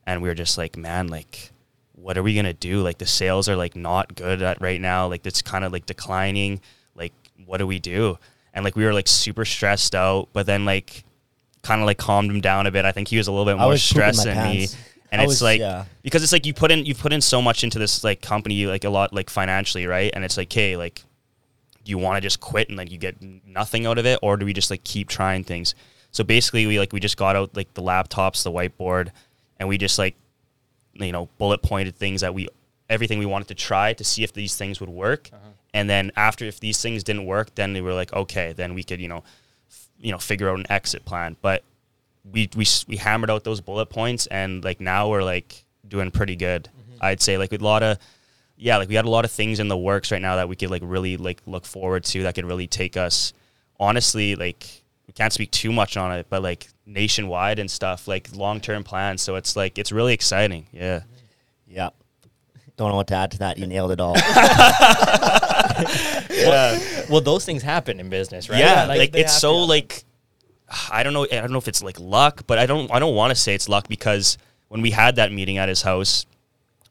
[0.05, 1.51] and we were just like, man, like
[1.93, 2.81] what are we gonna do?
[2.81, 5.07] Like the sales are like not good at right now.
[5.07, 6.61] Like it's kind of like declining.
[7.45, 8.17] Like what do we do?
[8.53, 11.03] And like we were like super stressed out, but then like
[11.61, 12.85] kind of like calmed him down a bit.
[12.85, 14.67] I think he was a little bit more was pooping stressed my than me.
[15.11, 15.85] And I it's was- like yeah.
[16.01, 18.65] because it's like you put in you've put in so much into this like company
[18.65, 21.03] like a lot like financially right and it's like hey like
[21.83, 24.35] do you want to just quit and like you get nothing out of it or
[24.35, 25.75] do we just like keep trying things
[26.11, 29.11] so basically we like we just got out like the laptops the whiteboard
[29.59, 30.15] and we just like
[30.93, 32.47] you know bullet pointed things that we
[32.89, 35.49] everything we wanted to try to see if these things would work uh-huh.
[35.75, 38.83] And then after if these things didn't work then they were like okay then we
[38.83, 39.23] could you know
[39.69, 41.63] f- you know figure out an exit plan but
[42.31, 46.35] we we we hammered out those bullet points and like now we're like doing pretty
[46.35, 46.97] good mm-hmm.
[47.01, 47.99] i'd say like with a lot of
[48.57, 50.55] yeah like we had a lot of things in the works right now that we
[50.55, 53.33] could like really like look forward to that could really take us
[53.79, 54.65] honestly like
[55.07, 59.21] we can't speak too much on it but like nationwide and stuff like long-term plans
[59.21, 61.01] so it's like it's really exciting yeah
[61.67, 61.89] Yeah.
[62.77, 63.57] Don't know what to add to that.
[63.57, 64.15] You nailed it all.
[66.29, 68.59] yeah Well, those things happen in business, right?
[68.59, 70.03] Yeah, Like, like, it's so like
[70.91, 73.15] I don't know I don't know if it's like luck, but I don't I don't
[73.15, 76.25] want to say it's luck because when we had that meeting at his house,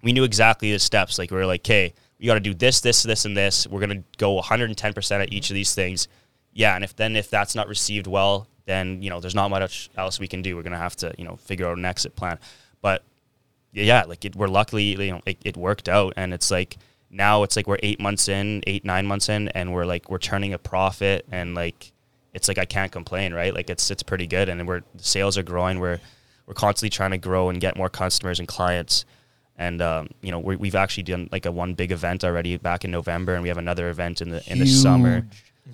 [0.02, 1.18] we knew exactly the steps.
[1.18, 3.66] Like we were like, "Okay, we got to do this, this, this, and this.
[3.66, 6.08] We're gonna go 110 percent at each of these things."
[6.52, 9.90] Yeah, and if then if that's not received well, then you know there's not much
[9.96, 10.56] else we can do.
[10.56, 12.38] We're gonna have to you know figure out an exit plan.
[12.80, 13.02] But
[13.72, 16.76] yeah, like it, we're luckily you know it, it worked out, and it's like
[17.14, 20.18] now it's like we're eight months in, eight nine months in, and we're like we're
[20.18, 21.92] turning a profit, and like
[22.34, 23.54] it's like I can't complain, right?
[23.54, 25.78] Like it's it's pretty good, and we're the sales are growing.
[25.78, 26.00] We're
[26.46, 29.04] we're constantly trying to grow and get more customers and clients,
[29.56, 32.84] and um, you know we we've actually done like a one big event already back
[32.84, 35.26] in November, and we have another event in the in the summer.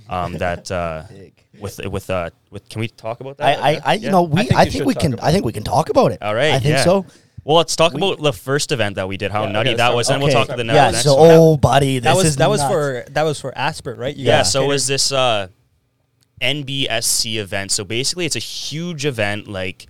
[0.09, 1.03] Um, that uh,
[1.61, 3.59] with with uh with can we talk about that?
[3.59, 4.11] I, I, I you Yeah.
[4.11, 6.23] know, we, think I think, we can, I think we can talk about it.
[6.23, 6.85] All right, I think yeah.
[6.85, 7.07] so.
[7.45, 9.31] Well, let's talk We- about the first event that we did.
[9.31, 10.91] How Yeah, nutty okay, that start- was, and we'll talk about the yeah.
[10.91, 11.31] next So, one.
[11.31, 14.15] oh, buddy, this That was is that was for that was for Asper, right?
[14.15, 15.49] You Yeah, so it was this uh,
[16.41, 17.71] NBSC event.
[17.71, 19.87] So basically, it's a huge event, like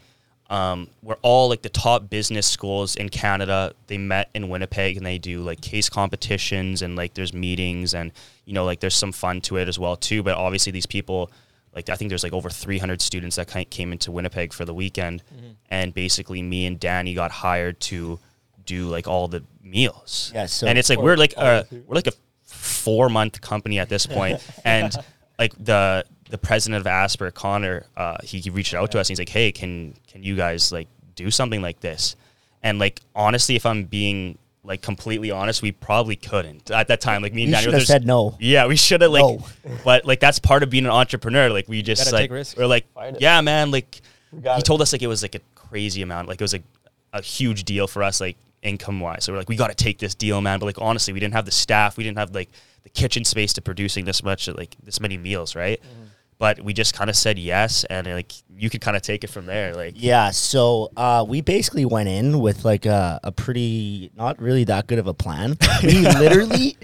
[0.49, 5.07] um, where all like the top business schools in Canada they met in Winnipeg, and
[5.07, 8.11] they do like case competitions and like there's meetings, and
[8.47, 10.23] you know like there's some fun to it as well too.
[10.23, 11.31] But obviously, these people.
[11.75, 15.23] Like I think there's like over 300 students that came into Winnipeg for the weekend,
[15.71, 18.19] and basically me and Danny got hired to
[18.67, 20.33] do like all the meals.
[20.35, 22.13] Yeah, so- and it's like we're like uh, we're like a
[22.45, 24.95] four month company at this point, and
[25.39, 29.13] like the the president of Asper, Connor, uh, he, he reached out to us and
[29.17, 32.17] he's like, "Hey, can can you guys like do something like this?"
[32.63, 37.23] And like honestly, if I'm being like completely honest, we probably couldn't at that time.
[37.23, 38.37] Like me and You Daniel, should have said no.
[38.41, 39.45] yeah, we should have like, No.
[39.85, 41.49] but like that's part of being an entrepreneur.
[41.51, 42.57] Like we just like take risks.
[42.57, 42.87] we're like,
[43.19, 43.71] yeah, man.
[43.71, 44.65] Like he it.
[44.65, 46.29] told us like it was like a crazy amount.
[46.29, 46.65] Like it was like
[47.13, 49.25] a huge deal for us, like income wise.
[49.25, 50.59] So we're like, we got to take this deal, man.
[50.59, 51.97] But like honestly, we didn't have the staff.
[51.97, 52.51] We didn't have like
[52.83, 55.81] the kitchen space to producing this much, like this many meals, right?
[55.81, 56.03] Mm-hmm.
[56.41, 59.31] But we just kind of said yes, and like you could kind of take it
[59.31, 59.75] from there.
[59.75, 64.65] Like Yeah, so uh, we basically went in with like a, a pretty not really
[64.65, 65.57] that good of a plan.
[65.85, 66.77] We literally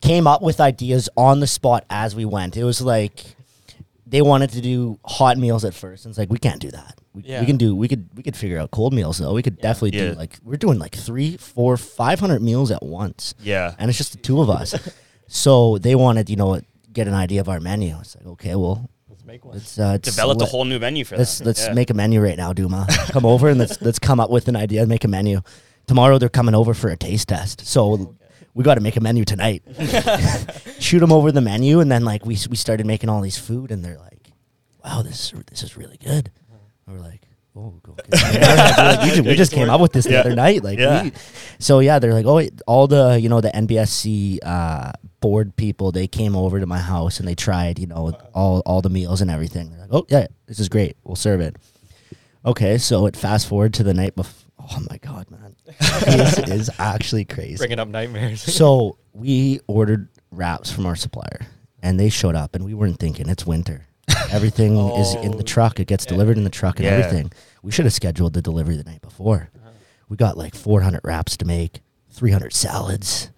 [0.00, 2.56] came up with ideas on the spot as we went.
[2.56, 3.24] It was like
[4.06, 7.00] they wanted to do hot meals at first, and it's like we can't do that.
[7.14, 7.40] We, Yeah.
[7.40, 9.34] we can do we could we could figure out cold meals though.
[9.34, 10.12] We could definitely Yeah.
[10.12, 13.98] do like we're doing like three, four, five hundred meals at once, yeah, and it's
[13.98, 14.74] just the two of us.
[15.26, 16.60] so they wanted you know
[16.92, 17.96] get an idea of our menu.
[18.00, 19.54] It's like okay, well Let's make one.
[19.54, 21.46] let's uh, developed a let- whole new menu for Let's them.
[21.48, 21.74] let's Yeah.
[21.74, 22.86] make a menu right now, Duma.
[23.10, 25.40] Come over and let's let's come up with an idea and make a menu.
[25.86, 28.14] Tomorrow they're coming over for a taste test, so
[28.54, 29.62] we got to make a menu tonight.
[30.78, 33.70] Shoot them over the menu, and then like we we started making all these food,
[33.70, 34.30] and they're like,
[34.84, 36.30] "Wow, this is this is really good."
[36.86, 37.22] And we're like.
[37.54, 40.20] Oh, go get it." We're like, just, we just came up with this the Yeah.
[40.20, 40.78] other night, like.
[40.78, 41.02] Yeah.
[41.04, 41.12] We,
[41.58, 45.92] so yeah, they're like, oh, wait, all the you know the NBSC uh, board people,
[45.92, 49.20] they came over to my house and they tried, you know, all all the meals
[49.20, 49.70] and everything.
[49.70, 50.96] They're like, oh yeah, this is great.
[51.04, 51.56] We'll serve it.
[52.44, 54.38] Okay, so it fast forward to the night before.
[54.58, 55.56] Oh my god, man,
[56.06, 57.56] this is actually crazy.
[57.56, 58.40] Bringing up nightmares.
[58.42, 61.40] So we ordered wraps from our supplier,
[61.82, 63.86] and they showed up, and we weren't thinking it's winter.
[64.30, 65.78] Everything oh, is in Oh, the truck.
[65.80, 66.10] It gets yeah.
[66.10, 66.92] delivered in the truck and Yeah.
[66.92, 67.32] everything.
[67.62, 69.50] We should have scheduled the delivery the night before.
[69.54, 69.70] Uh-huh.
[70.08, 73.30] We got like 400 wraps to make, 300 salads.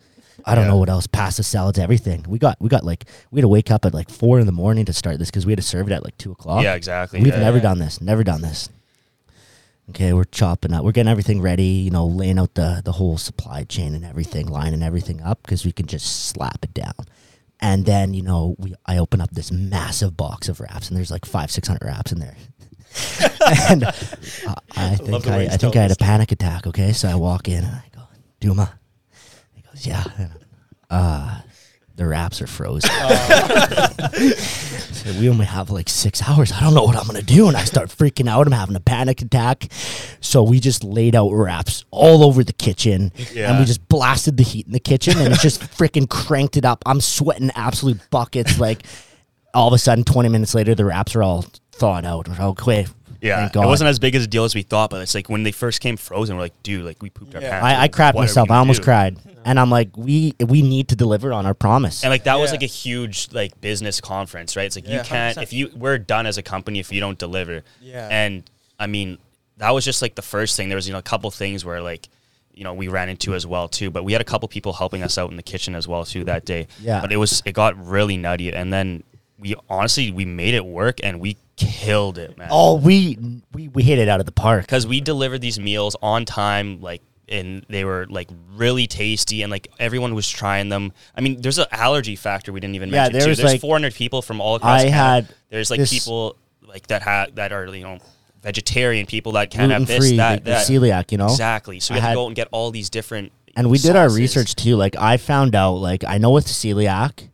[0.47, 0.71] I don't Yeah.
[0.71, 1.07] know what else.
[1.07, 2.25] Pasta salads, everything.
[2.29, 4.53] We got we got like we had to wake up at like four in the
[4.53, 6.63] morning to start this because we had to serve it at like two o'clock.
[6.63, 7.21] yeah, exactly.
[7.23, 8.01] We've never done this.
[8.01, 8.69] Never done this.
[9.91, 10.83] Okay, we're chopping up.
[10.85, 11.65] We're getting everything ready.
[11.65, 15.65] You know, laying out the the whole supply chain and everything, lining everything up because
[15.65, 16.95] we can just slap it down.
[17.65, 21.11] And then you know, we I open up this massive box of wraps, and there's
[21.11, 22.37] like five, six hundred wraps in there.
[23.71, 23.93] and uh,
[24.77, 26.67] I think I, I think I had a panic attack.
[26.67, 28.03] Okay, so I walk in and I go,
[28.39, 28.79] Duma.
[29.55, 30.05] He goes, Yeah.
[30.91, 31.41] Uh,
[31.97, 32.91] the wraps are frozen.
[32.93, 33.91] Oh.
[35.05, 36.51] So we only have like six hours.
[36.51, 38.47] I don't know what I'm gonna do, and I start freaking out.
[38.47, 39.71] I'm having a panic attack.
[40.21, 44.43] So we just laid out wraps all over the kitchen, and we just blasted the
[44.45, 46.83] heat in the kitchen, and it just freaking cranked it up.
[46.87, 48.59] I'm sweating absolute buckets.
[48.59, 48.85] Like
[49.53, 52.41] all of a sudden, 20 minutes later, the wraps are all thawed out.
[52.41, 52.87] Okay.
[53.25, 55.29] Yeah, thank it wasn't as big as a deal as we thought, but it's like
[55.29, 57.51] when they first came frozen, we're like, dude, like we pooped our Yeah.
[57.61, 57.65] pants.
[57.65, 58.51] I, I crapped what are we myself.
[58.51, 58.85] I almost do?
[58.85, 62.05] cried, and I'm like, we we need to deliver on our promise.
[62.05, 64.67] And like that was like a huge like business conference, right?
[64.67, 65.43] It's like Yeah, you can't 100%.
[65.43, 67.63] if you we're done as a company if you don't deliver.
[67.81, 68.09] Yeah.
[68.11, 68.43] And
[68.79, 69.19] I mean,
[69.57, 70.69] that was just like the first thing.
[70.69, 72.09] There was you know a couple things where like
[72.53, 75.03] you know we ran into as well too, but we had a couple people helping
[75.03, 76.67] us out in the kitchen as well too that day.
[76.81, 77.01] Yeah.
[77.01, 79.03] But it was it got really nutty, and then
[79.39, 82.49] we honestly we made it work and we killed it, man.
[82.51, 83.19] oh, we
[83.53, 84.63] we we hit it out of the park.
[84.63, 89.51] because we delivered these meals on time, like, and they were like really tasty, and
[89.51, 90.93] like everyone was trying them.
[91.17, 93.29] I mean, there's an allergy factor we didn't even Yeah, mention there too.
[93.31, 94.81] was, There's like- 400 people from all across.
[94.81, 94.97] I Canada.
[94.97, 97.99] had There's like this- people like that have that are you know
[98.43, 101.27] vegetarian people that can't have this free, that that celiac, you know.
[101.27, 101.81] exactly.
[101.81, 103.33] So we had, had- to go and get all these different.
[103.57, 104.77] and we did our research too.
[104.77, 107.29] Like I found out, like I know with celiac,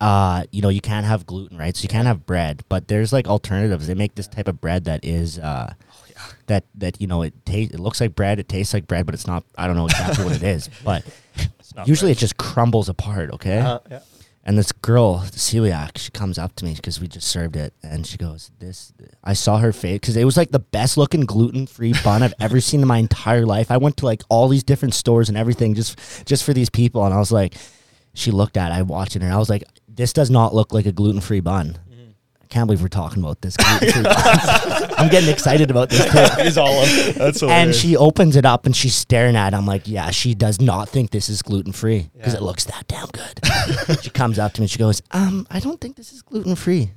[0.00, 1.76] uh, you know, you can't have gluten, right?
[1.76, 3.86] So you can't have bread, but there's like alternatives.
[3.86, 5.74] They make this type of bread that is, uh,
[6.46, 7.74] that that you know it tastes.
[7.74, 8.38] It looks like bread.
[8.38, 9.44] It tastes like bread, but it's not.
[9.56, 11.04] I don't know exactly what it is, but
[11.74, 13.30] not usually it just crumbles apart.
[13.32, 13.58] Okay.
[13.58, 14.00] Uh, yeah.
[14.46, 18.06] And this girl, celiac, she comes up to me because we just served it, and
[18.06, 21.66] she goes, "This." I saw her face because it was like the best looking gluten
[21.66, 23.70] free bun I've ever seen in my entire life.
[23.70, 27.04] I went to like all these different stores and everything just just for these people,
[27.06, 27.54] and I was like,
[28.12, 29.64] she looked at, it, I watching her, and I was like,
[29.96, 31.78] "This does not look like a gluten free bun."
[32.42, 33.56] I can't believe we're talking about this.
[33.56, 34.04] gluten-free.
[34.96, 36.04] I'm getting excited about this.
[36.40, 37.14] He's all up.
[37.16, 39.56] That's And she opens it up and she's staring at it.
[39.56, 42.40] I'm like, yeah, she does not think this is gluten free because Yeah.
[42.40, 44.00] it looks that damn good.
[44.02, 46.54] she comes up to me and she goes, um, I don't think this is gluten
[46.54, 46.92] free.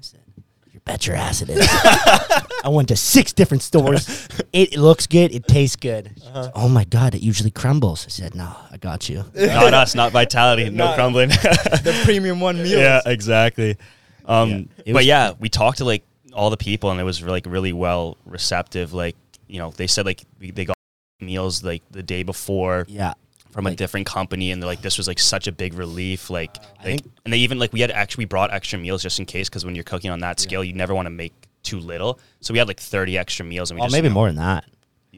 [0.87, 1.67] You bet your ass it is.
[2.63, 4.27] I went to six different stores.
[4.53, 5.33] It, it looks good.
[5.33, 6.11] It tastes good.
[6.23, 8.05] She goes, oh my God, it usually crumbles.
[8.05, 9.25] I said, no, I got you.
[9.35, 11.29] not us, not vitality, no Not- crumbling.
[11.29, 12.79] the premium one meal.
[12.79, 13.77] yeah, exactly.
[14.25, 17.21] Um, Yeah, but was- yeah, we talked to like all the people, and it was
[17.21, 18.93] like really well receptive.
[18.93, 19.15] Like
[19.47, 20.75] you know, they said like they got
[21.19, 22.85] meals like the day before.
[22.87, 23.13] Yeah.
[23.57, 26.29] From a different company, and they're like, this was like such a big relief.
[26.29, 29.17] Like, like think- and they even like we had actually we brought extra meals just
[29.17, 31.79] in case because when you're cooking on that scale, you never want to make too
[31.79, 32.19] little.
[32.39, 34.27] So we had like 30 extra meals, and we Well, just maybe you know, more
[34.27, 34.65] than that.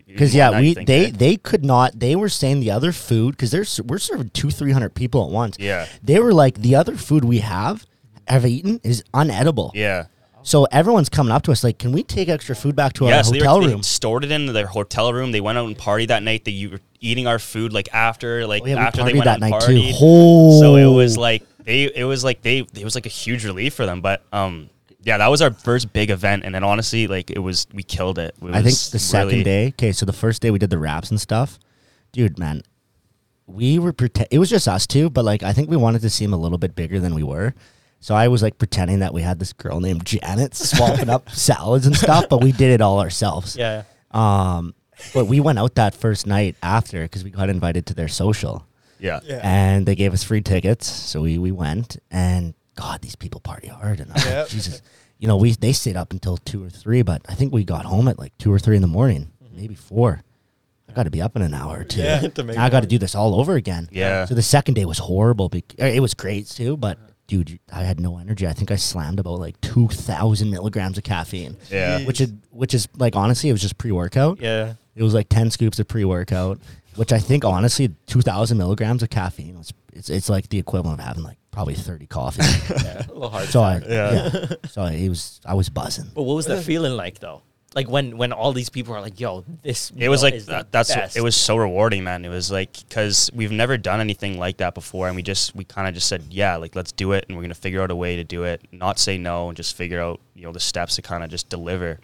[0.07, 1.11] Because yeah, we they eh?
[1.13, 1.99] they could not.
[1.99, 5.31] They were saying the other food because they're we're serving two three hundred people at
[5.31, 5.57] once.
[5.59, 5.85] Yeah.
[6.01, 7.85] they were like the other food we have
[8.25, 9.71] have eaten is unedible.
[9.75, 10.05] yeah.
[10.43, 13.11] So everyone's coming up to us like, can we take extra food back to our
[13.11, 13.83] Yeah, so they, hotel were, they room?
[13.83, 15.31] stored it in their hotel room.
[15.31, 16.45] They went out and partied that night.
[16.45, 19.13] They you were eating our food like after, like Oh, yeah, we after they partied
[19.15, 19.91] went that out and night too.
[19.93, 23.73] So it was like they, it was like they, it was like a huge relief
[23.73, 24.01] for them.
[24.01, 24.69] But um,
[25.01, 28.17] yeah, that was our first big event, and then honestly, like it was, we killed
[28.19, 28.35] it.
[28.41, 29.67] It I think was the second really- day.
[29.69, 31.59] Okay, so the first day we did the wraps and stuff,
[32.11, 32.63] dude, man,
[33.45, 34.27] we were pretend.
[34.31, 36.57] It was just us two, but like I think we wanted to seem a little
[36.57, 37.53] bit bigger than we were.
[38.01, 41.85] So I was like pretending that we had this girl named Janet swapping up salads
[41.85, 43.55] and stuff, but we did it all ourselves.
[43.57, 43.83] Yeah.
[44.11, 44.73] Um,
[45.13, 48.65] but we went out that first night after because we got invited to their social,
[48.99, 49.39] Yeah, Yeah.
[49.43, 50.87] and they gave us free tickets.
[50.87, 54.81] So we we went, and God, these people party hard, and I'm like, Jesus,
[55.17, 57.85] you know, we they stayed up until two or three, but I think we got
[57.85, 60.23] home at like two or three in the morning, maybe four.
[60.89, 62.01] I got to be up in an hour or two.
[62.01, 63.87] Yeah, to make Now I got to do this all over again.
[63.91, 64.25] Yeah.
[64.25, 65.47] So the second day was horrible.
[65.49, 66.97] Bec- uh, it was great too, but
[67.29, 68.45] dude, I had no energy.
[68.47, 71.55] I think I slammed about like two thousand milligrams of caffeine.
[71.71, 74.41] yeah, Which is which is like honestly, it was just pre workout.
[74.41, 74.73] Yeah.
[74.95, 76.59] It was like ten scoops of pre workout,
[76.95, 80.99] which I think honestly, two thousand milligrams of caffeine was it's it's like the equivalent
[80.99, 82.69] of having like probably thirty coffees.
[82.69, 83.03] Yeah.
[83.09, 83.47] A little hard.
[83.47, 84.29] so I Yeah.
[84.33, 84.45] yeah.
[84.69, 86.09] So it was I was buzzing.
[86.13, 87.41] But what was the feeling like though?
[87.75, 90.93] Like when when all these people are like, "Yo, this." it was like that, that's
[90.93, 91.15] best.
[91.15, 94.73] it was so rewarding man it was like because we've never done anything like that
[94.73, 97.37] before and we just we kind of just said yeah like let's do it and
[97.37, 100.01] we're gonna figure out a way to do it not say no and just figure
[100.01, 101.99] out you know the steps to kind of just deliver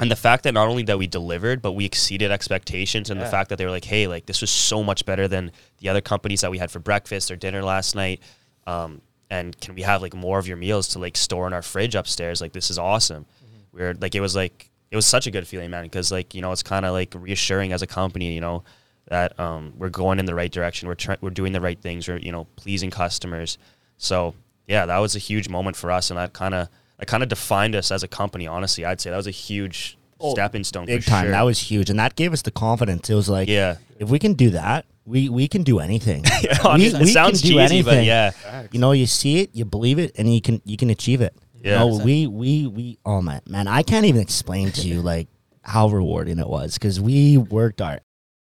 [0.00, 3.26] and the fact that not only that we delivered but we exceeded expectations and Yeah.
[3.26, 5.90] the fact that they were like hey like this was so much better than the
[5.90, 8.20] other companies that we had for breakfast or dinner last night
[8.66, 11.62] um, and can we have like more of your meals to like store in our
[11.62, 13.26] fridge upstairs like this is awesome
[13.72, 16.40] We're like it was like it was such a good feeling man because like you
[16.40, 18.62] know it's kind of like reassuring as a company you know
[19.08, 22.06] that um, we're going in the right direction we're trying we're doing the right things
[22.08, 23.58] we're you know pleasing customers
[23.98, 24.34] so
[24.68, 27.28] yeah that was a huge moment for us and that kind of that kind of
[27.28, 30.86] defined us as a company honestly i'd say that was a huge Oh, stepping stone
[30.86, 31.24] Big for time.
[31.24, 31.32] sure.
[31.32, 33.10] That was huge, and that gave us the confidence.
[33.10, 36.22] It was like, yeah if we can do that, we we can do anything.
[36.42, 38.06] we, it we sounds can do cheesy but anything.
[38.06, 41.20] yeah You know, you see it, you believe it, and you can you can achieve
[41.20, 41.34] it.
[41.64, 41.82] Yeah.
[41.84, 45.28] You know, we we we oh man, man, I can't even explain to you like
[45.62, 48.00] how rewarding it was because we worked our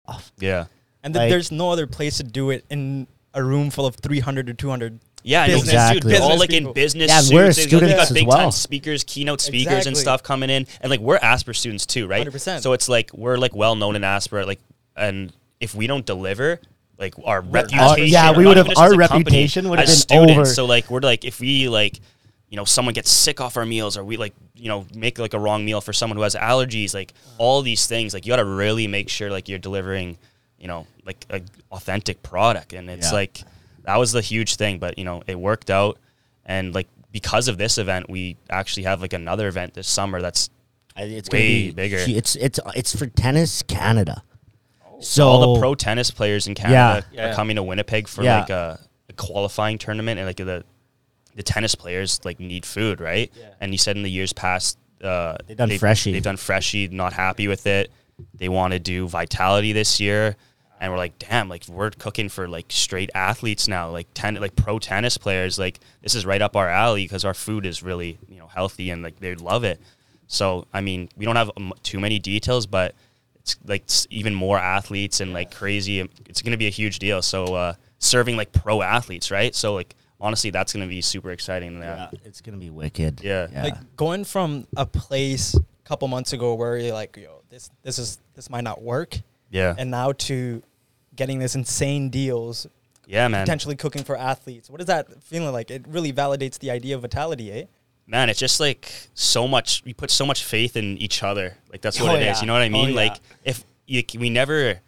[0.08, 0.32] off.
[0.38, 0.64] yeah
[1.04, 3.96] And th- Like- there's no other place to do it in a room full of
[3.96, 4.98] 300 to 200.
[5.24, 5.96] Yeah, Business- business, dude.
[6.04, 6.16] Exactly.
[6.18, 6.70] All like people.
[6.70, 7.32] in business Yeah, suits.
[7.32, 8.36] we're They got- students they got as big well.
[8.38, 12.26] time speakers, keynote speakers, and stuff coming in, and like we're Asper students too, right?
[12.26, 12.62] 100%.
[12.62, 14.58] So it's like we're like well known in Asper, like,
[14.96, 16.60] and if we don't deliver,
[16.98, 20.18] like our reputation, yeah, we would have- our as company, reputation would have as been
[20.18, 20.32] students.
[20.32, 20.44] over.
[20.46, 22.00] So like we're like if we like.
[22.52, 25.32] You know, someone gets sick off our meals, or we like, you know, make like
[25.32, 26.92] a wrong meal for someone who has allergies.
[26.92, 30.18] Like all these things, like you got to really make sure like you're delivering,
[30.58, 32.74] you know, like a authentic product.
[32.74, 33.12] And it's Yeah.
[33.14, 33.42] like
[33.84, 34.78] that was the huge thing.
[34.78, 35.98] But you know, it worked out,
[36.44, 40.50] and like because of this event, we actually have like another event this summer that's
[40.94, 41.96] It's Way be bigger.
[42.06, 44.22] It's it's it's for tennis Canada.
[44.86, 45.00] Oh.
[45.00, 47.24] So all the pro tennis players in Canada Yeah.
[47.24, 47.34] are Yeah.
[47.34, 48.40] coming to Winnipeg for Yeah.
[48.40, 50.64] like a, a qualifying tournament, and like the
[51.34, 53.30] the tennis players like need food, right?
[53.38, 53.50] Yeah.
[53.60, 56.12] And you said in the years past, uh, They've done Freshie.
[56.12, 57.90] They've done freshie, not happy with it.
[58.34, 60.36] They want to do vitality this year,
[60.80, 64.54] and we're like, damn, like we're cooking for like straight athletes now, like ten, like
[64.54, 65.58] pro tennis players.
[65.58, 68.90] Like this is right up our alley because our food is really you know healthy
[68.90, 69.80] and like they love it.
[70.28, 72.94] So I mean, we don't have um, too many details, but
[73.40, 76.08] it's like s- even more athletes and like crazy.
[76.28, 77.22] It's going to be a huge deal.
[77.22, 79.52] So uh, serving like pro athletes, right?
[79.54, 81.78] So like honestly, that's going to be super exciting.
[81.78, 82.18] yeah, Yeah.
[82.24, 83.20] it's gonna be wicked.
[83.22, 83.48] Yeah.
[83.52, 87.98] Like going from a place a couple months ago where you're like, yo, this this
[87.98, 89.18] is this might not work,
[89.50, 89.74] Yeah.
[89.76, 90.62] and now to
[91.14, 92.66] getting this insane deals,
[93.06, 93.44] yeah, man.
[93.44, 94.70] potentially cooking for athletes.
[94.70, 95.70] What is that feeling like?
[95.70, 97.64] It really validates the idea of vitality, eh?
[98.06, 99.82] man, it's just like so much.
[99.84, 101.56] We put so much faith in each other.
[101.70, 102.26] Like that's what Oh, it is.
[102.26, 102.40] yeah.
[102.40, 102.88] You know what I Oh, mean?
[102.90, 102.94] yeah.
[102.96, 104.80] Like if you, we never,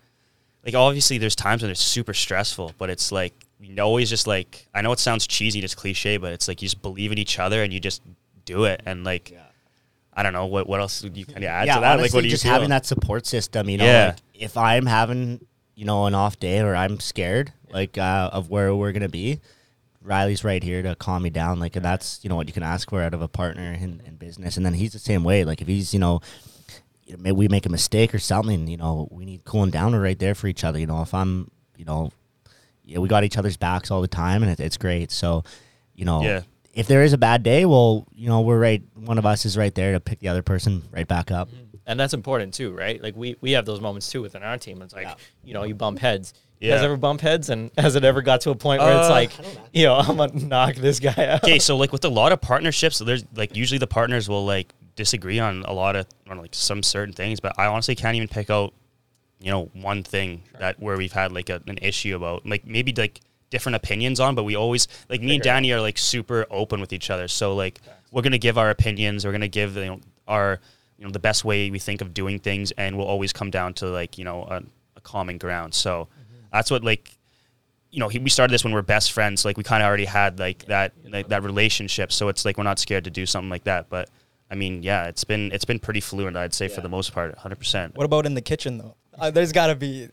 [0.64, 3.32] like obviously there's times when it's super stressful, but it's like
[3.68, 6.66] we always just like I know it sounds cheesy, just cliche, but it's like you
[6.66, 8.02] just believe in each other and you just
[8.44, 8.82] do it.
[8.86, 9.36] And like
[10.12, 11.92] I don't know what what else would you kind of add yeah, to that?
[11.92, 13.68] honestly, like what do you just having that support system.
[13.68, 14.06] You know, Yeah.
[14.08, 18.50] like, if I'm having you know an off day or I'm scared like uh, of
[18.50, 19.40] where we're gonna be,
[20.02, 21.58] Riley's right here to calm me down.
[21.58, 24.02] Like, and that's you know what you can ask for out of a partner in,
[24.06, 24.56] in business.
[24.56, 25.44] And then he's the same way.
[25.44, 26.20] Like, if he's you know.
[27.06, 29.94] Maybe we make a mistake or something, you know, we need cooling down.
[29.94, 30.78] Right there for each other.
[30.78, 32.10] You know, if I'm you know,
[32.84, 35.10] yeah, we got each other's backs all the time, and it, it's great.
[35.10, 35.44] So,
[35.94, 36.42] you know, Yeah.
[36.74, 38.82] if there is a bad day, well, you know, we're right.
[38.94, 41.48] One of us is right there to pick the other person right back up.
[41.86, 43.02] and that's important too, right?
[43.02, 44.80] Like we we have those moments too within our team.
[44.80, 45.14] It's like Yeah.
[45.44, 46.32] you know you bump heads.
[46.58, 46.76] You Yeah.
[46.76, 49.10] guys ever bump heads, and has it ever got to a point where it's Uh,
[49.10, 49.32] like,
[49.74, 51.44] you know, I'm gonna knock this guy out?
[51.44, 54.72] okay, so like with a lot of partnerships, there's like usually the partners will like
[54.96, 58.28] disagree on a lot of on like some certain things, but I honestly can't even
[58.28, 58.72] pick out,
[59.44, 62.94] you know, one thing that where we've had like a, an issue about like maybe
[62.96, 65.54] like different opinions on, but we always like me and Figure it out.
[65.56, 67.28] Danny are like super open with each other.
[67.28, 67.80] So like
[68.10, 70.60] we're gonna give our opinions, we're gonna give you know our
[70.96, 73.74] you know the best way we think of doing things, and we'll always come down
[73.74, 74.62] to like you know a,
[74.96, 75.74] a common ground.
[75.74, 76.46] So mm-hmm.
[76.50, 77.18] that's what like
[77.90, 79.44] you know, he, we started this when we are best friends.
[79.44, 82.12] Like we kind of already had like that like, that relationship.
[82.12, 83.88] So it's like we're not scared to do something like that.
[83.88, 84.10] But
[84.50, 86.36] I mean, yeah, it's been it's been pretty fluent.
[86.36, 87.94] I'd say for the most part, hundred percent.
[87.94, 88.96] What about in the kitchen though?
[89.18, 90.08] Uh, there's got to be.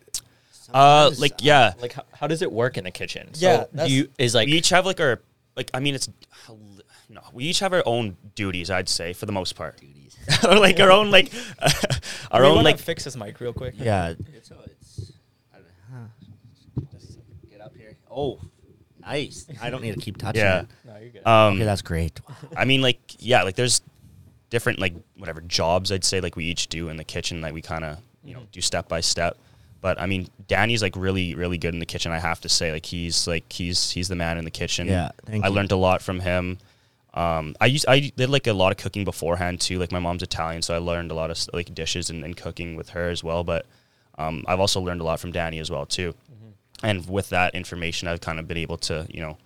[0.74, 3.34] Uh, Sometimes, like yeah, Like how, how does it work in the kitchen?
[3.34, 5.22] So Yeah, do that's- you is like we each have like our
[5.58, 6.08] like I mean it's
[7.10, 8.72] no, we each have our own duties.
[8.72, 10.16] I'd say for the most part, duties
[10.48, 11.30] or like our own like
[12.32, 13.74] our we own like fix this mic real quick.
[13.78, 14.14] Yeah.
[14.34, 15.12] It's So it's.
[15.54, 15.66] I don't
[16.04, 16.08] know.
[16.78, 16.82] Huh.
[16.98, 17.98] Just get up here.
[18.10, 18.40] Oh,
[19.02, 19.48] nice.
[19.62, 20.62] I don't need to keep touching yeah.
[20.62, 20.68] it.
[20.86, 21.28] no, you're good.
[21.28, 22.18] Um, Okay, that's great.
[22.58, 23.82] I mean, like, yeah, like there's
[24.50, 27.42] different like whatever jobs I'd say like we each do in the kitchen.
[27.42, 29.38] Like we kind of you know do step by step.
[29.82, 32.12] But I mean, Danny's like really really good in the kitchen.
[32.12, 34.88] I have to say, like he's like he's he's the man in the kitchen.
[34.88, 35.54] Yeah, thank I you.
[35.54, 36.60] learned a lot from him.
[37.14, 39.80] Um, I used I did like a lot of cooking beforehand too.
[39.80, 42.76] Like my mom's Italian, so I learned a lot of like dishes and, and cooking
[42.76, 43.44] with her as well.
[43.44, 43.66] But
[44.18, 46.14] um, I've also learned a lot from Danny as well too.
[46.84, 49.38] And with that information, I've kind of been able to you know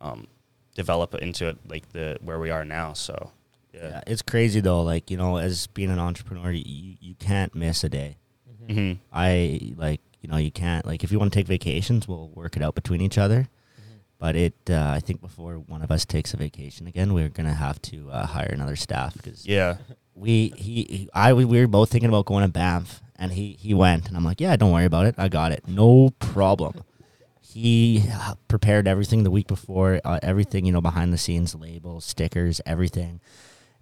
[0.00, 0.26] um,
[0.74, 2.92] develop into it like the where we are now.
[2.92, 3.30] So
[3.76, 4.00] Yeah, yeah.
[4.06, 4.82] it's crazy though.
[4.82, 8.16] Like you know, as being an entrepreneur, you you can't miss a day.
[8.68, 12.28] hmm I like you know you can't like if you want to take vacations, we'll
[12.30, 13.48] work it out between each other.
[14.18, 17.52] But it, uh, I think before one of us takes a vacation again, we're gonna
[17.52, 19.76] have to uh, hire another staff because Yeah.
[20.14, 23.52] we he, he I we we were both thinking about going to Banff, and he
[23.60, 26.82] he went, and I'm like, yeah, don't worry about it, I got it, no problem.
[27.40, 32.04] He uh, prepared everything the week before, uh, everything you know behind the scenes, labels,
[32.06, 33.20] stickers, everything,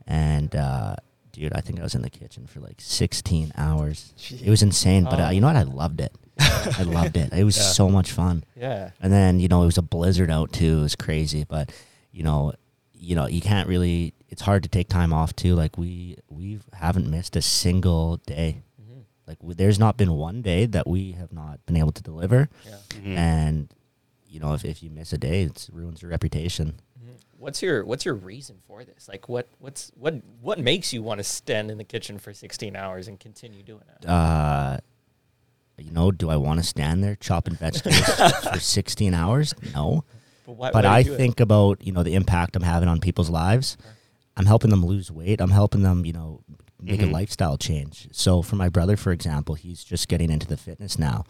[0.06, 0.96] and uh,
[1.32, 4.12] dude, I think I was in the kitchen for like 16 hours.
[4.42, 5.56] It was insane, but uh, you know what?
[5.56, 6.14] I loved it.
[6.38, 7.32] I loved it.
[7.32, 7.62] It was Yeah.
[7.62, 8.44] so much fun.
[8.56, 8.90] yeah.
[9.00, 10.78] And then you know it was a blizzard out too.
[10.78, 11.70] It was crazy, but
[12.12, 12.52] you know,
[12.92, 14.14] you know you can't really.
[14.28, 15.54] It's hard to take time off too.
[15.54, 18.62] Like we we haven't missed a single day.
[18.82, 19.00] Mm-hmm.
[19.28, 22.48] Like we, there's not been one day that we have not been able to deliver.
[22.66, 22.76] Yeah.
[23.00, 23.16] Mhm.
[23.16, 23.74] And
[24.26, 26.80] you know if, if you miss a day, it ruins your reputation.
[27.44, 29.06] What's your what's your reason for this?
[29.06, 32.74] Like what what's what what makes you want to stand in the kitchen for 16
[32.74, 34.08] hours and continue doing it?
[34.08, 34.78] Uh,
[35.76, 38.00] you know, do I want to stand there chopping vegetables
[38.52, 39.54] for 16 hours?
[39.74, 40.04] No.
[40.46, 41.18] But, why, but why I do you do it?
[41.18, 43.76] think about you know the impact I'm having on people's lives.
[44.36, 45.40] I'm helping them lose weight.
[45.42, 46.40] I'm helping them, you know,
[46.80, 47.10] make Mhm.
[47.10, 48.08] a lifestyle change.
[48.12, 51.24] So for my brother, for example, he's just getting into the fitness now,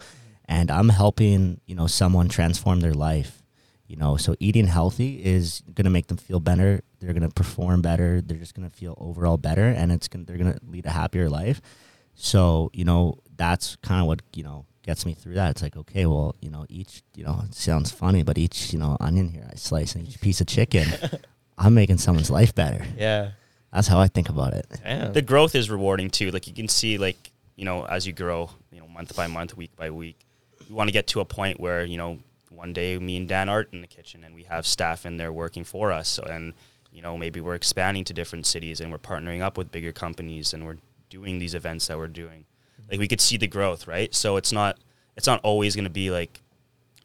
[0.45, 3.41] and I'm helping you know someone transform their life.
[3.87, 6.81] You know, so eating healthy is going to make them feel better.
[6.99, 8.19] They're going to perform better.
[8.19, 10.91] They're just going to feel overall better, and it's going they're going to lead a
[10.91, 11.61] happier life.
[12.15, 15.51] So you know that's kind of what you know gets me through that.
[15.51, 18.79] It's like okay, well you know each you know it sounds funny, but each you
[18.79, 20.87] know onion here I slice and each piece of chicken,
[21.57, 22.85] I'm making someone's life better.
[22.97, 23.31] yeah.
[23.73, 24.67] That's how I think about it.
[24.85, 25.11] Damn.
[25.11, 26.31] the growth is rewarding too.
[26.31, 29.57] Like you can see, like you know, as you grow, you know, month by month,
[29.57, 30.17] week by week,
[30.69, 32.19] you want to get to a point where you know,
[32.55, 35.31] one day me and Dan aren't in the kitchen, and we have staff in there
[35.33, 36.07] working for us.
[36.09, 36.53] So, and
[36.91, 40.53] you know, maybe we're expanding to different cities, and we're partnering up with bigger companies,
[40.53, 40.77] and we're
[41.09, 42.45] doing these events that we're doing.
[42.81, 42.91] Mm-hmm.
[42.91, 44.13] Like we could see the growth, right?
[44.13, 44.77] So it's not
[45.17, 46.41] it's not always going to be like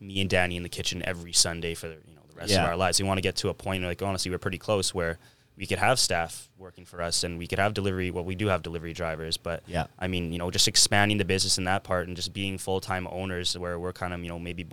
[0.01, 2.63] me and Danny in the kitchen every Sunday for the, you know the rest Yeah.
[2.65, 3.01] of our lives.
[3.01, 5.19] We want to get to a point like honestly, we're pretty close where
[5.57, 8.11] we could have staff working for us and we could have delivery.
[8.11, 9.89] Well, we do have delivery drivers, but Yeah.
[9.99, 12.81] I mean, you know, just expanding the business in that part and just being full
[12.81, 14.67] time owners where we're kind of you know maybe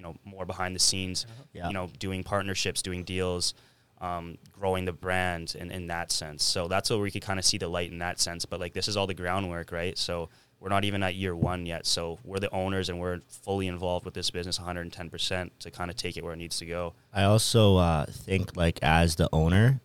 [0.00, 1.66] you know more behind the scenes, Yeah.
[1.68, 3.54] you know, doing partnerships, doing deals.
[4.02, 6.42] Um, growing the brand in, in that sense.
[6.42, 8.46] So that's where we could kind of see the light in that sense.
[8.46, 9.98] But like this is all the groundwork, right?
[9.98, 11.84] So we're not even at year one yet.
[11.84, 15.96] So we're the owners and we're fully involved with this business 110% to kind of
[15.98, 16.94] take it where it needs to go.
[17.12, 19.82] I also uh, think like as the owner,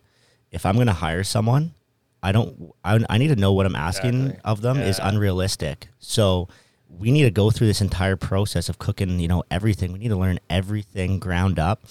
[0.50, 1.74] if I'm going to hire someone,
[2.22, 2.72] I don't.
[2.82, 4.40] I, I need to know what I'm asking Exactly.
[4.46, 5.88] of them is unrealistic.
[5.98, 6.48] So
[6.88, 9.20] we need to go through this entire process of cooking.
[9.20, 9.92] You know everything.
[9.92, 11.82] We need to learn everything ground up.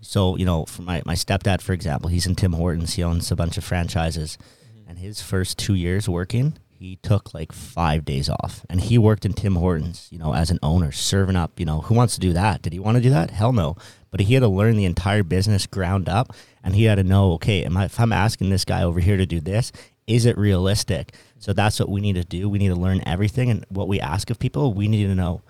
[0.00, 2.94] So you know, for my my stepdad, for example, he's in Tim Hortons.
[2.94, 4.38] He owns a bunch of franchises,
[4.72, 4.90] mm-hmm.
[4.90, 9.24] and his first two years working, he took like five days off, and he worked
[9.24, 11.58] in Tim Hortons, you know, as an owner, serving up.
[11.58, 12.62] You know, who wants to do that?
[12.62, 13.30] Did he want to do that?
[13.30, 13.76] Hell no.
[14.10, 16.32] But he had to learn the entire business ground up,
[16.62, 19.16] and he had to know, okay, am I, if I'm asking this guy over here
[19.16, 19.70] to do this,
[20.06, 21.14] is it realistic?
[21.38, 22.48] So that's what we need to do.
[22.48, 25.42] We need to learn everything, and what we ask of people, we need to know.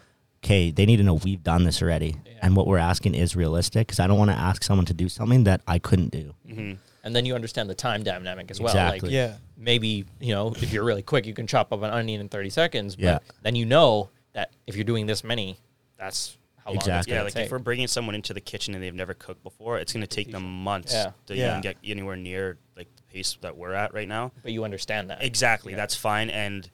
[0.45, 3.89] Okay, they need to know we've done this already, and what we're asking is realistic.
[3.89, 6.35] Because I don't want to ask someone to do something that I couldn't do.
[6.49, 6.73] hmm
[7.03, 8.69] And then you understand the time dynamic as well.
[8.73, 9.09] Exactly.
[9.09, 9.35] Like Yeah.
[9.57, 12.51] maybe, you know, if you're really quick, you can chop up an onion in 30
[12.51, 12.95] seconds.
[12.97, 13.19] But Yeah.
[13.43, 15.57] then you know that if you're doing this many,
[15.97, 17.13] that's how long it's Exactly.
[17.13, 17.47] Yeah, gonna like take.
[17.47, 20.07] if we're bringing someone into the kitchen and they've never cooked before, it's going to
[20.07, 21.13] take them months Yeah.
[21.27, 21.51] to Yeah.
[21.51, 24.33] even get anywhere near like the pace that we're at right now.
[24.43, 25.23] but you understand that.
[25.23, 25.77] Exactly, Yeah.
[25.79, 26.31] that's fine.
[26.31, 26.71] And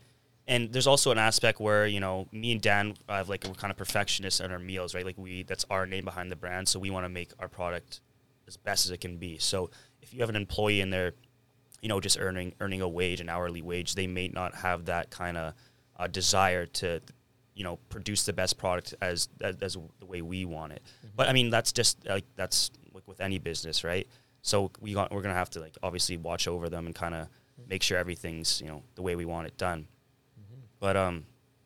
[0.47, 3.70] and there's also an aspect where you know me and Dan have like we're kind
[3.70, 5.05] of perfectionists in our meals, right?
[5.05, 8.01] Like we that's our name behind the brand, so we want to make our product
[8.47, 9.39] as best as it can be.
[9.39, 9.70] So
[10.03, 11.12] if you have an employee in there,
[11.80, 15.11] you know, just earning earning a wage, an hourly wage, they may not have that
[15.11, 15.55] kind of
[15.99, 17.01] uh, desire to
[17.55, 20.82] you know produce the best product as as, as the way we want it.
[21.16, 24.07] But I mean that's just like that's like with any business, right?
[24.45, 27.28] So we got, we're gonna have to like obviously watch over them and kind of
[27.66, 29.88] make sure everything's you know the way we want it done.
[30.80, 31.24] But um,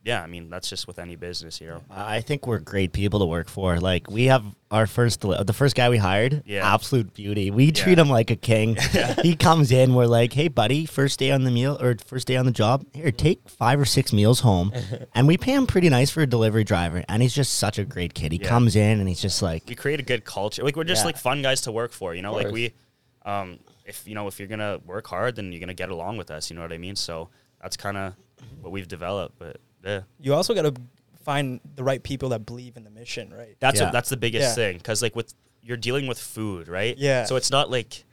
[0.09, 1.83] yeah, I mean that's just with any business, you know.
[1.91, 3.79] I think we're great people to work for.
[3.79, 6.75] Like we have our first, the first guy we hired, Yeah.
[6.75, 7.51] absolute beauty.
[7.51, 8.77] We treat him like a king.
[9.23, 12.37] he comes in, we're like, "Hey, buddy, first day on the meal or first day
[12.37, 14.73] on the job, here, take five or six meals home,"
[15.15, 17.05] and we pay him pretty nice for a delivery driver.
[17.09, 18.33] And he's just such a great kid.
[18.33, 18.49] He Yeah.
[18.49, 20.63] comes in and he's just like, we create a good culture.
[20.65, 21.07] Like we're just Yeah.
[21.13, 22.33] like fun guys to work for, you know.
[22.33, 22.73] Like we,
[23.27, 26.31] um, if you know if you're gonna work hard, then you're gonna get along with
[26.31, 26.49] us.
[26.51, 26.97] You know what I mean?
[26.97, 27.29] So
[27.63, 28.15] that's kind of
[28.63, 29.39] what we've developed.
[29.39, 30.75] But yeah, You also got to
[31.25, 33.57] find the right people that believe in the mission, right?
[33.61, 33.87] that's Yeah.
[33.87, 34.55] what, that's the biggest Yeah.
[34.55, 36.97] thing because like with you're dealing with food, right?
[36.97, 37.25] Yeah.
[37.25, 38.05] So it's not like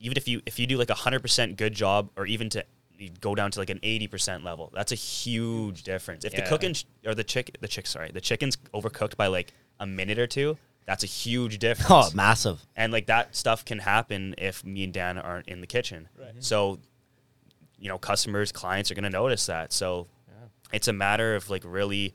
[0.00, 2.64] even if you if you do like a hundred percent good job, or even to
[2.98, 6.24] you go down to like an eighty percent level, that's a huge difference.
[6.24, 9.52] If the cooking sh- or the chick the chick sorry the chicken's overcooked by like
[9.80, 11.90] a minute or two, that's a huge difference.
[11.90, 15.66] "Oh, massive." and like that stuff can happen if me and Dan aren't in the
[15.66, 16.08] kitchen.
[16.18, 16.32] Right.
[16.40, 16.80] So,
[17.78, 19.72] you know, customers, clients are going to notice that.
[19.72, 20.08] So,
[20.72, 22.14] it's a matter of like really,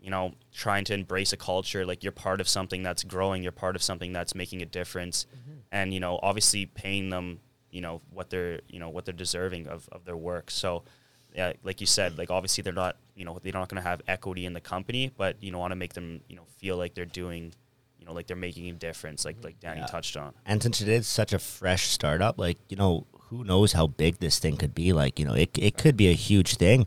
[0.00, 1.84] you know, trying to embrace a culture.
[1.86, 3.42] Like you're part of something that's growing.
[3.42, 5.26] You're part of something that's making a difference,
[5.72, 7.40] and you know, obviously paying them,
[7.70, 10.50] you know, what they're, you know, what they're deserving of of their work.
[10.50, 10.84] So.
[11.36, 14.00] Yeah, like you said, like obviously they're not, you know, they're not going to have
[14.06, 16.94] equity in the company, but you know, want to make them, you know, feel like
[16.94, 17.52] they're doing,
[17.98, 19.86] you know, like they're making a difference, like like Danny Yeah.
[19.86, 20.32] touched on.
[20.46, 24.18] And since it is such a fresh startup, like, you know, who knows how big
[24.20, 24.92] this thing could be?
[24.92, 26.86] Like, you know, it, it could be a huge thing.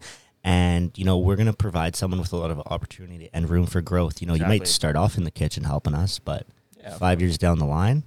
[0.52, 3.66] And, you know, we're going to provide someone with a lot of opportunity and room
[3.66, 4.22] for growth.
[4.22, 6.48] You know, you might start off in the kitchen helping us, but
[6.80, 6.95] Yeah.
[6.98, 8.06] five years down the line,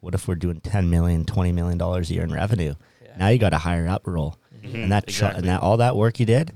[0.00, 2.74] what if we're doing 10 million, 20 million dollars a year in revenue?
[3.04, 3.16] Yeah.
[3.18, 4.36] Now you got a higher up role.
[4.64, 5.38] Mhm, And that, sh- exactly.
[5.40, 6.52] and that, all that work you did,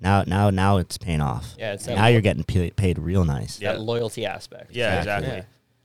[0.00, 1.54] now, now, now it's paying off.
[1.56, 3.60] Yeah, it's now lo- you're getting paid, paid real nice.
[3.60, 3.74] Yeah.
[3.74, 4.74] that loyalty aspect.
[4.74, 5.28] Yeah, Exactly.
[5.28, 5.36] exactly.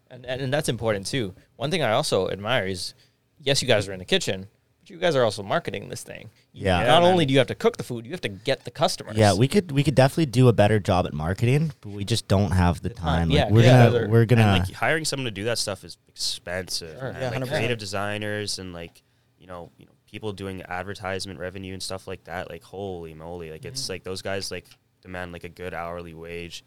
[0.09, 0.15] Yeah.
[0.15, 1.35] And, and and that's important too.
[1.57, 2.95] One thing I also admire is,
[3.39, 4.47] yes, you guys are in the kitchen,
[4.79, 6.29] but you guys are also marketing this thing.
[6.57, 6.79] Yeah.
[6.79, 7.11] Yeah, Not man.
[7.11, 9.17] only do you have to cook the food, you have to get the customers.
[9.17, 12.27] Yeah, we could we could definitely do a better job at marketing, but we just
[12.29, 13.31] don't have the, The time, time.
[13.31, 15.57] yeah, Like, we're yeah, gonna they're- we're gonna and like hiring someone to do that
[15.57, 16.97] stuff is expensive.
[16.99, 17.11] Sure.
[17.19, 17.47] Yeah, like 100%.
[17.49, 19.03] creative designers and like
[19.37, 22.49] you know you know people doing advertisement revenue and stuff like that.
[22.49, 23.67] Like holy moly, like Mm-hmm.
[23.69, 24.65] it's like those guys like
[25.01, 26.63] demand like a good hourly wage,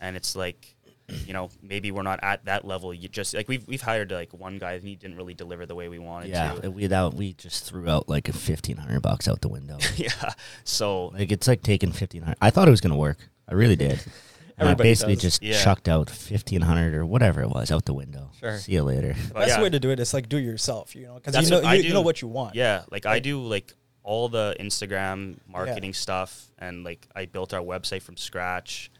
[0.00, 0.76] and it's like.
[1.26, 2.92] You know, maybe we're not at that level.
[2.92, 5.74] You just like we've we've hired like one guy and he didn't really deliver the
[5.74, 6.54] way we wanted yeah.
[6.54, 6.70] to.
[6.70, 9.78] We that we just threw out like a fifteen hundred bucks out the window.
[9.96, 10.34] yeah.
[10.64, 12.38] So like it's like taking fifteen hundred.
[12.40, 13.18] I thought it was gonna work.
[13.48, 14.02] I really did.
[14.58, 15.22] And I Everybody basically does.
[15.22, 15.62] just Yeah.
[15.62, 18.30] chucked out fifteen hundred or whatever it was out the window.
[18.38, 18.58] Sure.
[18.58, 19.14] See you later.
[19.28, 19.62] The best yeah.
[19.62, 21.78] way to do it is like do it yourself, you know, because you know what
[21.78, 22.54] you, you know what you want.
[22.54, 27.60] Yeah, like I do like all the Instagram marketing stuff and like I built our
[27.60, 28.90] website from scratch.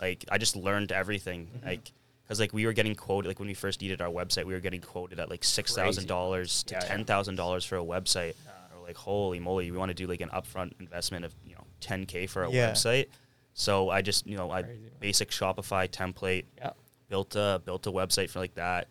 [0.00, 1.46] Like I just learned everything.
[1.46, 1.66] Mm-hmm.
[1.66, 1.92] Like
[2.28, 4.60] cuz like we were getting quoted like when we first needed our website, we were
[4.60, 6.96] getting quoted at like $6,000 to Yeah, yeah.
[6.96, 8.34] $10,000 for a website.
[8.74, 11.64] Or like holy moly, we want to do like an upfront investment of, you know,
[11.80, 13.06] 10k for a website.
[13.54, 16.44] So I just, you know, I Crazy, basic Shopify template
[17.08, 18.88] built a built a website for like that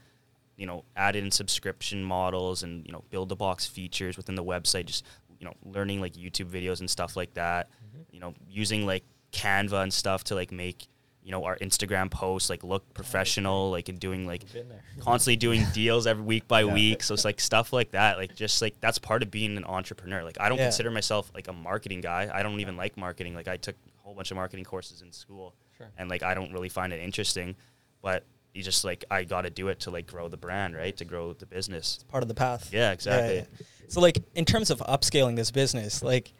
[0.55, 4.43] you know added in subscription models and you know build the box features within the
[4.43, 5.05] website just
[5.39, 8.01] you know learning like youtube videos and stuff like that mm-hmm.
[8.11, 10.87] you know using like canva and stuff to like make
[11.27, 14.43] you know our instagram posts like look professional like and doing like
[15.01, 16.73] constantly doing deals every week by Yeah.
[16.73, 19.65] week so it's like stuff like that like just like that's part of being an
[19.65, 20.65] entrepreneur like i don't Yeah.
[20.65, 24.03] consider myself like a marketing guy i don't even like marketing like i took a
[24.03, 25.87] whole bunch of marketing courses in school Sure.
[25.97, 27.55] and like i don't really find it interesting
[28.01, 28.23] but
[28.53, 31.03] you just like i got to do it to like grow the brand right to
[31.03, 32.69] grow the business It's Part of the path.
[32.73, 33.43] yeah exactly yeah.
[33.89, 36.33] So like in terms of upscaling this business, like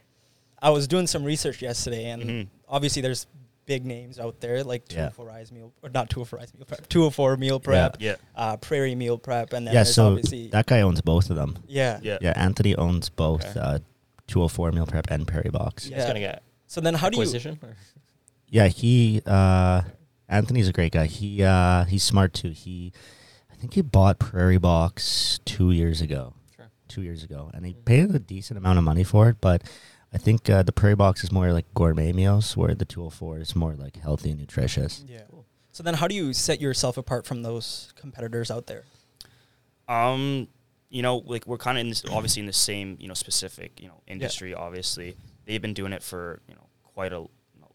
[0.61, 2.47] I was doing some research yesterday, and Mhm.
[2.67, 3.25] obviously there's
[3.67, 5.09] big names out there like Yeah.
[5.09, 8.15] 204 Rise Meal, or not 204 Rise Meal Prep, 204 Meal Prep, Yeah.
[8.35, 11.59] uh, Prairie Meal Prep, and then yeah, so obviously that guy owns both of them.
[11.67, 11.99] yeah.
[12.01, 12.17] Yeah.
[12.21, 13.59] Yeah, Anthony owns both Okay.
[13.59, 13.79] uh,
[14.27, 15.85] 204 Meal Prep and Prairie Box.
[15.85, 16.07] You Yeah, guys Yeah.
[16.09, 17.21] gonna get So then how do you?
[17.23, 17.59] acquisition?
[17.61, 19.81] or- he uh,
[20.29, 21.05] Anthony's a great guy.
[21.05, 22.49] He uh, he's smart too.
[22.49, 22.91] He
[23.51, 26.33] I think he bought Prairie Box two years ago.
[26.55, 26.69] Sure.
[26.87, 29.37] Two years ago, and he paid a decent amount of money for it.
[29.41, 29.63] But
[30.13, 33.55] I think uh, the Prairie Box is more like gourmet meals, where the 204 is
[33.55, 35.03] more like healthy and nutritious.
[35.07, 35.21] Yeah.
[35.29, 35.45] Cool.
[35.71, 38.83] So then how do you set yourself apart from those competitors out there?
[39.87, 40.47] Um,
[40.89, 43.79] you know, like we're kind of in this, obviously in the same, you know, specific,
[43.81, 44.53] you know, industry.
[44.53, 47.27] Obviously, they've been doing it for you know quite a, a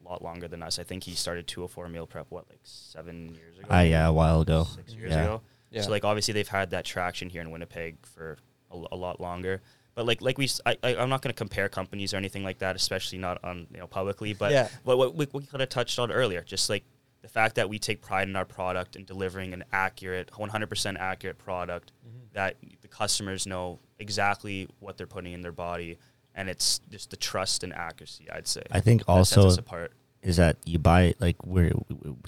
[0.03, 0.79] lot longer than us.
[0.79, 3.69] I think he started 204 meal prep what like seven years ago.
[3.71, 4.65] Ah, yeah, a while ago.
[4.75, 5.23] six years Yeah.
[5.23, 5.43] ago.
[5.71, 5.83] Yeah.
[5.83, 8.39] So like obviously they've had that traction here in Winnipeg for
[8.71, 9.61] a lot longer.
[9.95, 12.45] But like like we, s- I, I am not going to compare companies or anything
[12.45, 14.33] like that, especially not on you know publicly.
[14.33, 14.69] But Yeah.
[14.85, 16.85] what what we, we kind of touched on earlier, just like
[17.21, 21.39] the fact that we take pride in our product and delivering an accurate, 100% accurate
[21.39, 21.93] product
[22.33, 25.99] that the customers know exactly what they're putting in their body,
[26.35, 28.27] and it's just the trust and accuracy.
[28.33, 28.63] I'd say.
[28.71, 29.93] I think that sets also us apart.
[30.23, 31.73] is that you buy like we're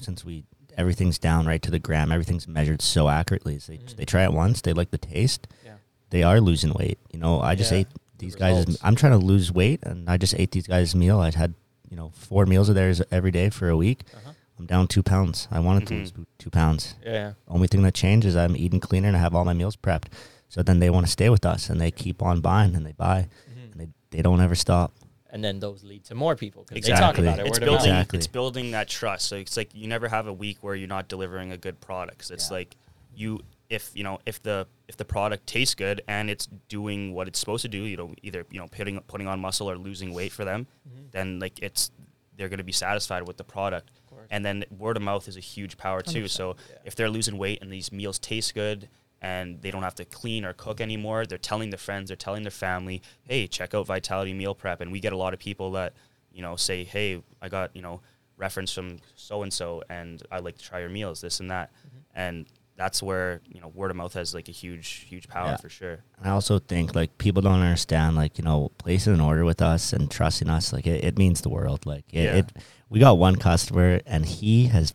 [0.00, 0.44] since we
[0.76, 3.58] everything's down right to the gram, everything's measured so accurately.
[3.60, 3.96] So they, Mhm.
[3.96, 5.63] they try it once, they like the taste, Yeah.
[6.10, 6.98] They are losing weight.
[7.12, 7.78] You know, I just Yeah.
[7.78, 7.88] ate
[8.18, 8.78] these guys.
[8.82, 11.20] I'm trying to lose weight, and I just ate these guys' meal.
[11.20, 11.54] I had
[11.90, 14.04] you know four meals of theirs every day for a week.
[14.14, 14.32] Uh-huh.
[14.58, 15.48] I'm down two pounds.
[15.50, 15.98] I wanted to Mhm.
[16.00, 16.94] lose two pounds.
[17.04, 17.32] Yeah.
[17.48, 20.06] Only thing that changed is I'm eating cleaner and I have all my meals prepped.
[20.48, 22.92] So then they want to stay with us, and they keep on buying, and they
[22.92, 23.72] buy, Mhm.
[23.72, 24.92] and they they don't ever stop.
[25.30, 27.24] And then those lead to more people because Exactly.
[27.24, 27.48] they talk about it.
[27.50, 27.90] it's word building.
[27.90, 28.18] Exactly.
[28.18, 31.08] it's building that trust so it's like you never have a week where you're not
[31.08, 32.58] delivering a good product 'Cause it's Yeah.
[32.58, 32.76] like
[33.16, 37.26] you if you know if the if the product tastes good and it's doing what
[37.28, 40.12] it's supposed to do you know either you know putting putting on muscle or losing
[40.12, 41.10] weight for them Mhm.
[41.12, 41.90] then like it's
[42.36, 43.90] they're going to be satisfied with the product
[44.30, 46.76] and then word of mouth is a huge power too so yeah.
[46.84, 48.88] if they're losing weight and these meals taste good
[49.22, 52.42] and they don't have to clean or cook anymore they're telling their friends they're telling
[52.42, 55.70] their family hey check out vitality meal prep and we get a lot of people
[55.72, 55.94] that
[56.32, 58.00] you know say hey i got you know
[58.36, 61.70] reference from so and so and i'd like to try your meals this and that
[61.86, 61.98] Mm-hmm.
[62.16, 62.46] and
[62.76, 65.56] that's where you know word of mouth has like a huge huge power Yeah.
[65.58, 69.20] for sure And I also think like people don't understand like you know placing an
[69.20, 71.86] order with us and trusting us like it, it means the world.
[71.86, 72.34] Like it, Yeah.
[72.36, 72.52] it,
[72.88, 74.92] we got one customer and he has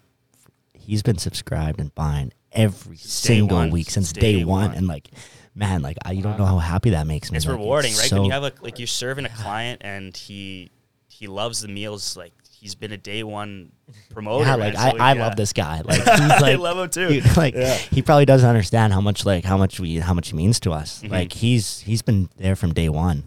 [0.74, 3.70] he's been subscribed and buying every single one.
[3.72, 4.70] week since Since day, day one.
[4.70, 4.76] one.
[4.78, 5.10] and like
[5.56, 7.38] man like I, you don't know how happy that makes me.
[7.38, 10.72] it's Like, rewarding right when you have a like you're serving a client and he
[11.08, 13.72] he loves the meals like he's been a day one
[14.12, 15.26] promoter yeah, like I, so, I yeah.
[15.26, 15.82] love this guy.
[15.86, 17.74] Like he's I like love him too Dude, like Yeah.
[17.76, 20.72] he probably doesn't understand how much like how much we how much he means to
[20.72, 21.02] us.
[21.02, 21.12] Mhm.
[21.12, 23.24] Like he's he's been there from day one.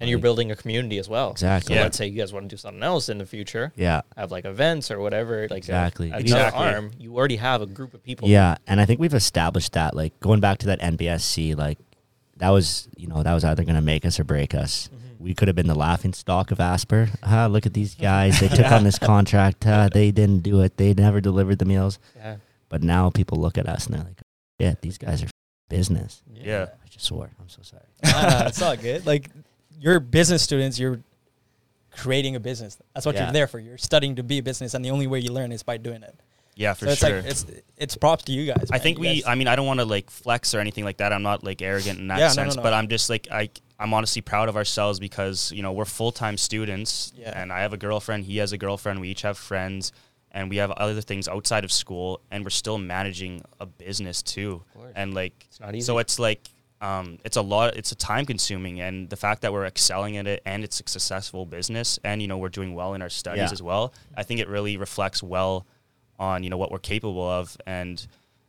[0.00, 1.30] and you're building a community as well.
[1.30, 1.68] Exactly.
[1.72, 1.84] So Yeah.
[1.84, 4.02] let's say you guys want to do something else in the future, Yeah.
[4.16, 6.08] have like events or whatever, like Exactly.
[6.10, 6.66] a, another Exactly.
[6.66, 6.90] arm.
[6.98, 8.28] You already have a group of people.
[8.28, 9.94] Yeah, and I think we've established that.
[9.96, 11.78] Like going back to that NBSC, like
[12.36, 14.88] that was you know that was either going to make us or break us.
[14.92, 15.03] Mm-hmm.
[15.24, 17.08] We could have been the laughing stock of Asper.
[17.22, 18.38] Ah, look at these guys.
[18.40, 19.66] They took on this contract.
[19.66, 20.76] Ah, they didn't do it.
[20.76, 21.98] They never delivered the meals.
[22.16, 22.36] Yeah.
[22.68, 24.20] But now people look at us and they're like,
[24.58, 25.28] "Yeah, these guys are
[25.68, 26.66] business." Yeah.
[26.84, 27.30] I just swore.
[27.40, 27.82] I'm so sorry.
[28.04, 29.06] Nah, it's all good.
[29.06, 29.30] Like
[29.80, 31.00] you're business students, you're
[31.90, 32.76] creating a business.
[32.94, 33.24] That's what Yeah.
[33.24, 33.58] you're there for.
[33.58, 36.02] You're studying to be a business, and the only way you learn is by doing
[36.02, 36.14] it.
[36.56, 37.46] yeah for so it's sure like it's
[37.76, 38.68] it's props to you guys.
[38.70, 38.80] I man.
[38.82, 39.14] think You we.
[39.22, 41.12] guys- I mean, I don't want to like flex or anything like that.
[41.12, 42.62] I'm not like arrogant in that Yeah, no, no, sense, no.
[42.62, 43.48] but I'm just like I.
[43.78, 47.32] I'm honestly proud of ourselves because you know we're full time students, Yeah.
[47.40, 48.24] and I have a girlfriend.
[48.24, 49.00] He has a girlfriend.
[49.00, 49.92] We each have friends,
[50.30, 54.62] and we have other things outside of school, and we're still managing a business too.
[54.94, 55.84] And like, It's not easy.
[55.86, 56.48] so it's like.
[56.80, 57.76] Um, it's a lot.
[57.76, 60.84] It's a time consuming, and the fact that we're excelling at it, and it's a
[60.86, 63.52] successful business, and you know we're doing well in our studies Yeah.
[63.52, 63.94] as well.
[64.14, 65.64] I think it really reflects well
[66.18, 68.06] on you know what we're capable of, and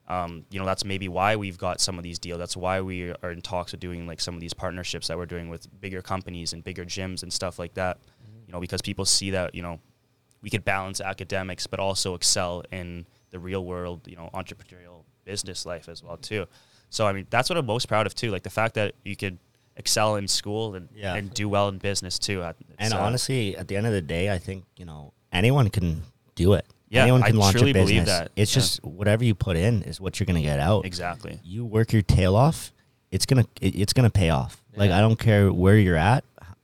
[0.08, 2.38] um, you know that's maybe why we've got some of these deals.
[2.40, 5.26] That's why we are in talks of doing like some of these partnerships that we're
[5.26, 7.98] doing with bigger companies and bigger gyms and stuff like that.
[8.48, 9.80] You know, because people see that you know
[10.42, 15.66] we could balance academics but also excel in the real world, you know, entrepreneurial business
[15.66, 16.46] life as well too.
[16.92, 18.30] So I mean, that's what I'm most proud of too.
[18.30, 19.40] Like the fact that you could
[19.76, 21.16] excel in school and, Yeah.
[21.16, 22.42] and do well in business too.
[22.44, 25.14] Uh, it's, And uh, honestly, at the end of the day, I think you know
[25.34, 26.04] anyone can
[26.36, 26.66] do it.
[26.90, 28.08] Yeah, anyone I can launch truly a believe business.
[28.20, 28.32] that.
[28.36, 28.62] It's Yeah.
[28.62, 30.86] just whatever you put in is what you're gonna get out.
[30.86, 31.40] exactly.
[31.44, 32.72] You work your tail off,
[33.12, 34.64] it's gonna it, it's gonna pay off.
[34.76, 36.24] Like I don't care where you're at,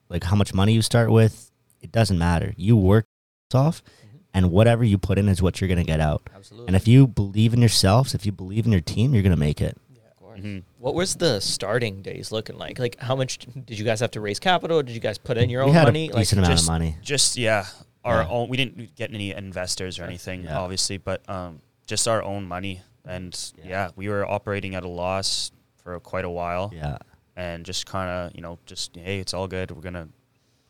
[0.09, 1.51] like how much money you start with,
[1.81, 2.53] it doesn't matter.
[2.57, 3.05] You work
[3.53, 4.19] off, Mhm.
[4.33, 6.29] and whatever you put in is what you're gonna get out.
[6.35, 6.67] Absolutely.
[6.67, 9.59] And if you believe in yourselves, if you believe in your team, you're gonna make
[9.61, 9.77] it.
[10.09, 10.39] of course.
[10.41, 10.63] Mhm.
[10.77, 12.77] What was the starting days looking like?
[12.79, 14.81] Like, how much did you guys have to raise capital?
[14.83, 16.09] Did you guys put in your we own had money?
[16.09, 16.95] a Like, decent amount just- of money.
[17.01, 17.65] Just yeah,
[18.03, 18.29] our Yeah.
[18.29, 18.49] own.
[18.49, 20.59] We didn't get any investors or anything, Yeah.
[20.59, 22.81] obviously, but um, just our own money.
[23.05, 23.65] And Yeah.
[23.67, 23.89] yeah.
[23.95, 25.51] we were operating at a loss
[25.83, 26.97] for quite a while, Yeah.
[27.35, 29.71] and just kind of you know just hey, it's all good.
[29.71, 30.09] We're gonna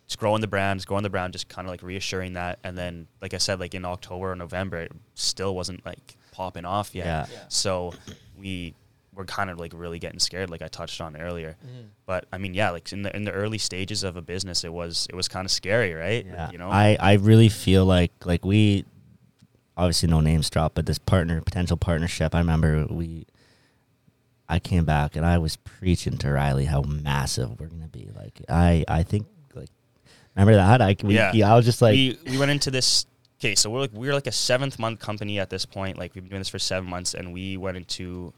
[0.08, 2.60] just growing the brand, just growing the brand, just kind of like reassuring that.
[2.66, 6.66] And then, like I said, like in October or November, it still wasn't like popping
[6.66, 7.06] off yet.
[7.06, 7.26] Yeah.
[7.32, 7.40] Yeah.
[7.48, 7.94] So
[8.38, 8.74] we
[9.14, 11.58] were kind of like really getting scared, like I touched on earlier.
[11.66, 11.88] Mhm.
[12.06, 14.72] But I mean, yeah, like in the in the early stages of a business, it
[14.72, 16.26] was it was kind of scary, right?
[16.26, 16.52] Yeah.
[16.52, 18.86] You know, I, I really feel like like we
[19.76, 23.26] obviously no names drop, but this partner potential partnership, I remember we
[24.48, 28.10] I came back and I was preaching to Riley how massive we're gonna be.
[28.16, 29.70] Like I I think like
[30.36, 30.82] remember that?
[30.82, 31.52] I we, Yeah.
[31.52, 33.06] I was just like we we went into this.
[33.40, 35.98] Okay, so we're like we're like a seventh month company at this point.
[35.98, 38.34] Like we've been doing this for seven months, and we went into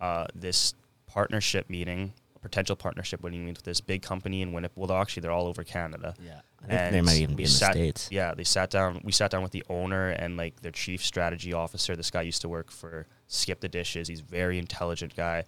[0.00, 0.74] uh, this
[1.06, 4.76] partnership meeting, a potential partnership meeting with this big company in Winnipeg.
[4.76, 6.14] Well, actually they're all over Canada.
[6.22, 6.40] Yeah.
[6.64, 8.08] I think they might even be in the sat- States.
[8.10, 9.00] Yeah, they sat down.
[9.04, 11.94] We sat down with the owner and like their chief strategy officer.
[11.94, 14.08] This guy used to work for Skip the Dishes.
[14.08, 15.44] He's a very intelligent guy,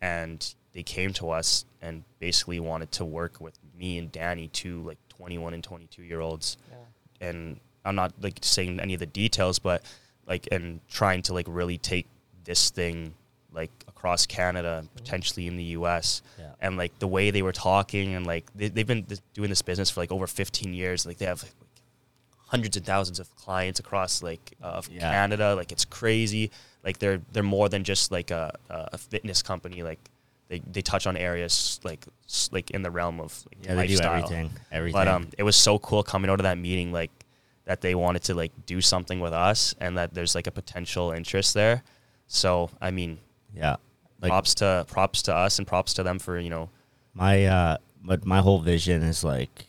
[0.00, 4.82] and they came to us and basically wanted to work with me and Danny, two
[4.82, 6.56] like 21 and 22 year olds.
[7.20, 9.82] And I'm not like saying any of the details, but
[10.26, 12.06] like and trying to like really take
[12.44, 13.14] this thing
[13.54, 16.50] like across Canada and potentially in the U.S Yeah.
[16.60, 19.90] and like the way they were talking and like they, they've been doing this business
[19.90, 21.52] for like over 15 years like they have like,
[22.48, 25.10] hundreds and thousands of clients across like uh, of Yeah.
[25.10, 26.50] canada like it's crazy
[26.84, 29.98] like they're they're more than just like a, a fitness company like
[30.48, 32.04] they, they touch on areas like
[32.52, 34.14] like in the realm of like, Yeah, they do lifestyle.
[34.16, 34.50] everything.
[34.70, 35.00] Everything.
[35.00, 37.10] but um it was so cool coming out of that meeting like
[37.64, 41.12] that they wanted to like do something with us and that there's like a potential
[41.12, 41.82] interest there
[42.26, 43.18] so i mean
[43.56, 43.76] yeah.
[44.20, 46.70] Like props to props to us and props to them for you know
[47.12, 49.66] my uh but my whole vision is like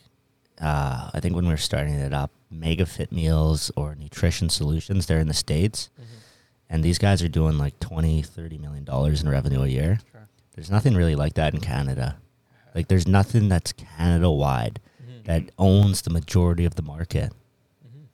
[0.60, 5.06] uh I think when we were starting it up, Mega Fit Meals or Nutrition Solutions,
[5.06, 5.90] they're in the States.
[6.68, 10.00] And these guys are doing like 20, 30 million dollars in revenue a year.
[10.10, 10.26] Sure.
[10.54, 12.16] There's nothing really like that in Canada.
[12.74, 14.80] Like there's nothing that's Canada wide
[15.24, 17.32] that owns the majority of the market.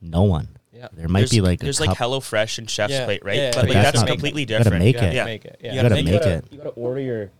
[0.01, 0.49] No one.
[0.83, 0.89] Yeah.
[0.93, 3.37] There might there's, be like a there's like coup- HelloFresh and Chef's Yeah, Plate, right?
[3.37, 5.14] yeah, but yeah, like but that's, that's gotta- completely you gotta make it.
[5.14, 5.24] Yeah.
[5.24, 5.61] make it.
[5.62, 5.74] Yeah.
[5.74, 6.45] You gotta They make gotta- it.
[6.51, 7.30] You gotta order your.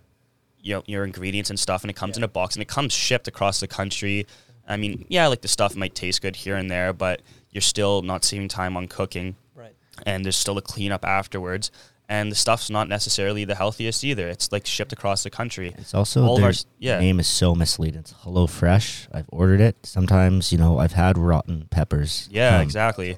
[0.64, 2.20] You know, your ingredients and stuff, and it comes Yeah.
[2.20, 4.28] in a box, and it comes shipped across the country.
[4.68, 7.20] I mean, yeah, like the stuff might taste good here and there, but
[7.51, 9.74] you're still not saving time on cooking, Right.
[10.07, 11.72] and there's still a cleanup afterwards.
[12.12, 14.28] And the stuff's not necessarily the healthiest either.
[14.28, 15.74] It's like shipped across the country.
[15.78, 16.98] It's also All of their our yeah.
[16.98, 18.00] name is so misleading.
[18.00, 19.08] It's Hello Fresh.
[19.10, 19.76] I've ordered it.
[19.86, 22.28] Sometimes, you know, I've had rotten peppers.
[22.30, 22.60] Yeah, come.
[22.60, 23.16] exactly.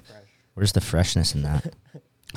[0.53, 1.73] Where's the freshness in that?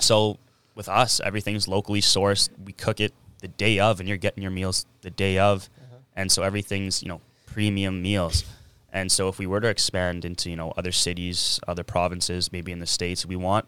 [0.01, 0.39] So
[0.77, 2.51] with us, everything's locally sourced.
[2.65, 5.97] We cook it the day of, and you're getting your meals the day of, uh-huh.
[6.15, 8.45] and so everything's you know premium meals.
[8.93, 12.71] And so if we were to expand into you know other cities, other provinces, maybe
[12.71, 13.67] in the states, we want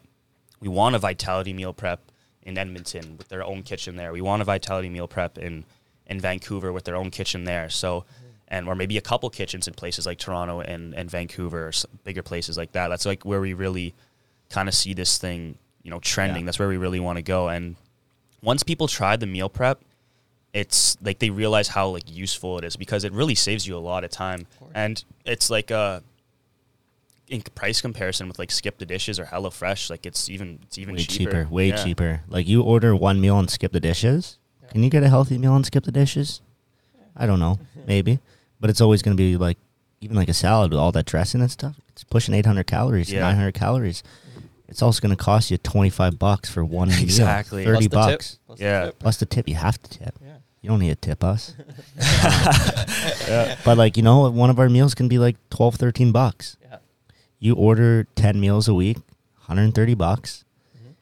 [0.60, 2.09] we want a Vitality Meal Prep
[2.42, 4.12] in Edmonton with their own kitchen there.
[4.12, 5.64] We want a Vitality Meal Prep in
[6.06, 7.70] in Vancouver with their own kitchen there.
[7.70, 8.04] So.
[8.52, 11.72] And or maybe a couple kitchens in places like Toronto and, and Vancouver, or
[12.02, 12.88] bigger places like that.
[12.88, 13.94] That's like where we really
[14.48, 16.42] kind of see this thing, you know, trending.
[16.42, 16.46] Yeah.
[16.46, 17.48] That's where we really want to go.
[17.48, 17.76] And
[18.42, 19.80] once people try the meal prep,
[20.52, 23.78] it's like they realize how like useful it is because it really saves you a
[23.78, 24.48] lot of time.
[24.74, 26.02] And it's like a
[27.30, 30.94] in price comparison with like Skip the Dishes or HelloFresh, like it's even it's even
[30.96, 31.30] way cheaper.
[31.30, 31.48] cheaper.
[31.50, 31.82] Way Yeah.
[31.84, 32.20] cheaper.
[32.28, 34.36] Like you order one meal and skip the dishes.
[34.70, 36.42] Can you get a healthy meal and skip the dishes?
[37.16, 37.58] I don't know.
[37.86, 38.18] Maybe.
[38.60, 39.56] But it's always going to be like
[40.00, 41.76] even like a salad with all that dressing and stuff.
[41.90, 43.20] It's pushing 800 calories, Yeah.
[43.20, 44.02] 900 calories.
[44.68, 47.64] It's also going to cost you 25 bucks for one Exactly.
[47.64, 47.74] meal.
[47.74, 48.18] 30 Plus the tip.
[48.18, 48.38] bucks.
[48.46, 48.84] Plus the Yeah.
[48.86, 48.98] tip.
[48.98, 50.14] Plus the tip, you have to tip.
[50.22, 50.36] Yeah.
[50.62, 51.54] You don't need to tip us.
[53.64, 56.56] But like, you know, one of our meals can be like 12, 13 bucks.
[56.62, 56.76] Yeah.
[57.40, 58.96] You order 10 meals a week,
[59.46, 60.44] 130 bucks.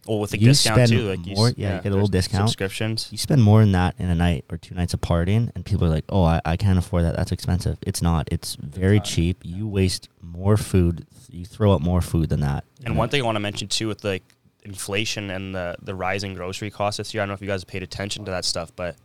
[0.07, 1.95] Well, with a You discount spend too, like you, s- more- yeah, you get a
[1.95, 2.49] little discount.
[2.49, 3.09] subscriptions.
[3.11, 5.85] You spend more than that in a night or two nights of partying, and people
[5.85, 7.15] are like, "Oh, I, I can't afford that.
[7.15, 8.27] That's expensive." It's not.
[8.33, 9.05] It's very not.
[9.05, 9.37] cheap.
[9.43, 11.07] You waste more food.
[11.29, 12.65] You throw out more food than that.
[12.87, 14.23] And one thing I want to mention too with like
[14.65, 17.23] inflation and the the rising grocery costs this year.
[17.23, 18.97] I don't know if you guys have paid attention to that stuff, but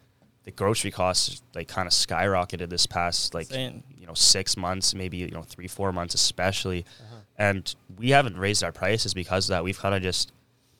[0.46, 3.84] the grocery costs like kind of skyrocketed this past like Insane.
[3.98, 6.86] you know six months, maybe you know three four months especially.
[7.02, 7.13] Uh-huh.
[7.44, 9.64] And we haven't raised our prices because of that.
[9.64, 10.32] We've kind of just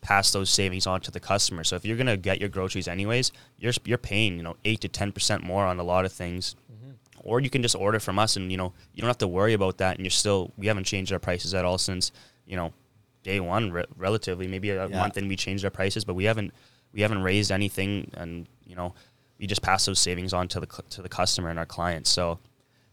[0.02, 1.64] passed those savings on to the customer.
[1.64, 4.88] So if you're gonna get your groceries anyways, you're you're paying you know eight to
[4.88, 6.56] ten percent more on a lot of things.
[6.72, 6.92] Mm-hmm.
[7.24, 9.54] Or you can just order from us, and you know you don't have to worry
[9.54, 9.96] about that.
[9.98, 12.12] And you're still we haven't changed our prices at all since
[12.46, 12.74] you know
[13.24, 15.00] day one, re- relatively maybe a Yeah.
[15.02, 16.52] month and we changed our prices, but we haven't
[16.94, 18.12] we haven't raised anything.
[18.16, 18.94] And you know
[19.40, 22.10] we just pass those savings on to the to the customer and our clients.
[22.10, 22.40] So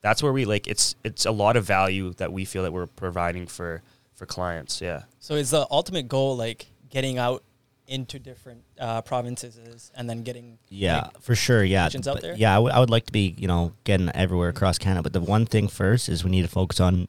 [0.03, 2.87] that's where we like it's it's a lot of value that we feel that we're
[2.87, 3.83] providing for
[4.15, 4.81] for clients.
[4.81, 5.03] Yeah.
[5.19, 7.43] So is the ultimate goal like getting out
[7.87, 11.65] into different uh, provinces and then getting Yeah, like, for sure.
[11.65, 12.35] Yeah, agents out But there?
[12.37, 15.03] Yeah, I would- I would like to be, you know, getting everywhere across Canada.
[15.03, 17.09] But the one thing first is we need to focus on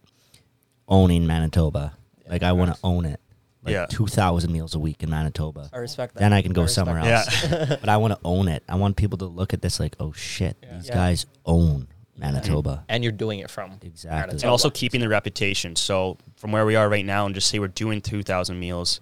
[0.87, 1.93] owning Manitoba.
[2.27, 3.19] Like I want to own it.
[3.63, 3.85] Like Yeah.
[3.85, 5.69] two thousand meals a week in Manitoba.
[5.71, 6.19] I respect that.
[6.21, 7.27] Then I can go respect somewhere that.
[7.27, 7.43] else.
[7.69, 7.77] Yeah.
[7.81, 8.63] but I want to own it.
[8.67, 10.77] I want people to look at this like, oh shit, Yeah.
[10.77, 10.95] these Yeah.
[10.95, 11.87] guys own
[12.21, 12.85] Manitoba.
[12.87, 14.17] and you're doing it from Exactly.
[14.19, 14.41] Manitoba.
[14.43, 15.75] and also keeping the reputation.
[15.75, 19.01] So from where we are right now, and just say we're doing two thousand meals,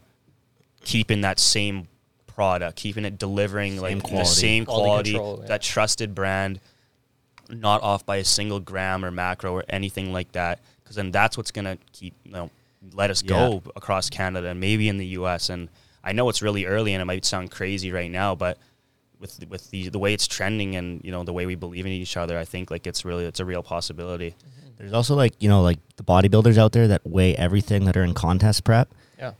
[0.82, 1.88] keeping that same
[2.28, 5.48] product, keeping it delivering Same like the same Quality quality, control, yeah.
[5.48, 6.60] that trusted brand,
[7.50, 10.60] not off by a single gram or macro or anything like that.
[10.84, 12.50] Because then that's what's gonna keep you know
[12.94, 15.50] let us go across Canada and maybe in the U.S.
[15.50, 15.68] And
[16.02, 18.58] I know it's really early and it might sound crazy right now, but
[19.20, 21.92] with with the the way it's trending and you know the way we believe in
[21.92, 24.32] each other, I think like it's really it's a real possibility.
[24.32, 24.70] Mm-hmm.
[24.78, 28.04] There's also like you know like the bodybuilders out there that weigh everything that are
[28.04, 28.90] in contest prep.
[29.18, 29.34] Yeah.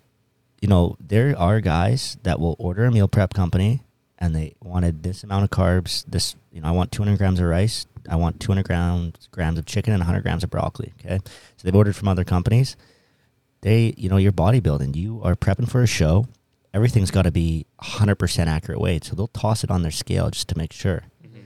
[0.62, 3.82] You know there are guys that will order a meal prep company
[4.18, 6.04] and they wanted this amount of carbs.
[6.06, 7.88] This you know I want 200 grams of rice.
[8.10, 10.94] I want 200 grams grams of chicken and 100 grams of broccoli.
[11.00, 12.76] Okay, so they've ordered from other companies.
[13.62, 14.96] They you know you're bodybuilding.
[14.96, 16.28] You are prepping for a show.
[16.74, 19.04] Everything's got to be 100% accurate weight.
[19.04, 21.04] So they'll toss it on their scale just to make sure.
[21.26, 21.40] Mm-hmm.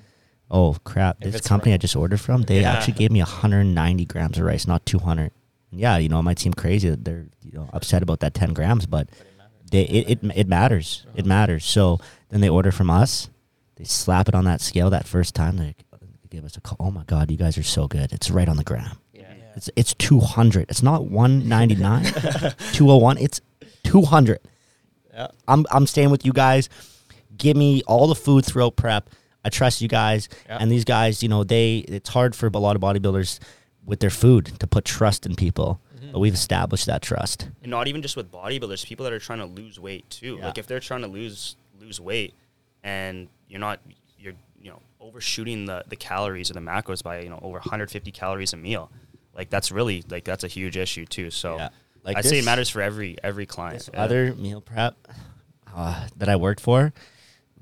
[0.52, 1.18] Oh crap!
[1.22, 1.76] If This company right.
[1.76, 2.74] I just ordered from, they Yeah.
[2.74, 5.32] actually gave me 190 grams of rice, not 200.
[5.72, 8.34] And yeah, you know, it might seem crazy that they're you know upset about that
[8.34, 9.10] 10 grams, but
[9.72, 11.06] they it it, it matters.
[11.16, 11.66] It matters.
[11.66, 12.00] So
[12.30, 13.30] then they order from us.
[13.78, 15.58] They slap it on that scale that first time.
[15.58, 15.76] They
[16.30, 16.78] give us a call.
[16.80, 18.12] Oh my god, you guys are so good.
[18.12, 18.98] It's right on the gram.
[19.14, 19.24] Yeah.
[19.56, 20.70] It's it's 200.
[20.70, 22.04] It's not 199,
[22.74, 23.18] 201.
[23.20, 23.42] It's
[23.84, 24.40] 200.
[25.14, 25.28] Yeah.
[25.48, 26.70] I'm I'm staying with you guys.
[27.38, 29.10] Give me all the food throughout prep.
[29.46, 30.30] I trust you guys.
[30.48, 30.58] Yeah.
[30.60, 33.40] And these guys, you know, they it's hard for a lot of bodybuilders
[33.86, 35.82] with their food to put trust in people.
[35.96, 36.12] Mm-hmm.
[36.14, 37.50] But we've established that trust.
[37.62, 40.38] and not even just with bodybuilders, people that are trying to lose weight too.
[40.38, 40.48] Yeah.
[40.48, 42.34] Like if they're trying to lose lose weight,
[42.84, 43.80] and you're not
[44.18, 48.12] you're you know overshooting the the calories or the macros by you know over 150
[48.12, 48.90] calories a meal,
[49.36, 51.30] like that's really like that's a huge issue too.
[51.32, 51.70] So Yeah.
[52.04, 53.80] Like I'd say it matters for every every client.
[53.80, 54.04] This Yeah.
[54.04, 54.96] other meal prep
[55.76, 56.94] uh, that I worked for,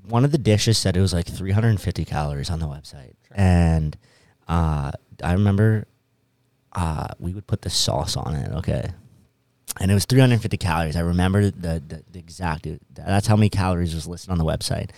[0.06, 3.96] one of the dishes said it was like 350 calories on the website, and
[4.48, 5.86] uh, I remember
[6.72, 8.50] uh, we would put the sauce on it.
[8.52, 8.90] Okay.
[9.80, 10.96] And it was 350 calories.
[10.96, 12.66] I remember the, the, the exact.
[12.94, 14.90] That's how many calories was listed on the website.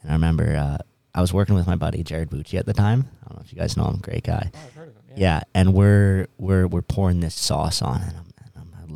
[0.00, 0.78] And I remember uh,
[1.14, 3.08] I was working with my buddy Jared Bucci at the time.
[3.22, 3.98] I don't know if you guys know him.
[3.98, 4.50] Great guy.
[4.54, 5.02] Oh, I've heard of him.
[5.16, 8.35] Yeah, and we're we're we're pouring this sauce on, and, I'm, I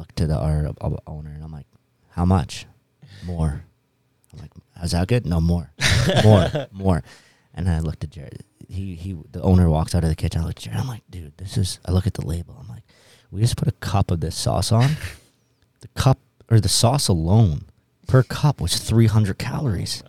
[0.01, 1.66] look to the our uh, owner, and I'm like,
[2.11, 2.66] "How much?
[3.24, 3.62] More?"
[4.32, 5.26] I'm like, how's that good?
[5.26, 5.70] No more,
[6.24, 7.03] more, more."
[7.55, 8.44] And I looked at Jared.
[8.68, 10.40] He he, the owner walks out of the kitchen.
[10.40, 10.80] I look at Jared.
[10.80, 12.57] I'm like, "Dude, this is." I look at the label.
[12.61, 12.82] I'm like,
[13.30, 14.96] "We just put a cup of this sauce on.
[15.80, 16.18] the cup
[16.51, 17.62] or the sauce alone
[18.07, 20.03] per cup was 300 calories."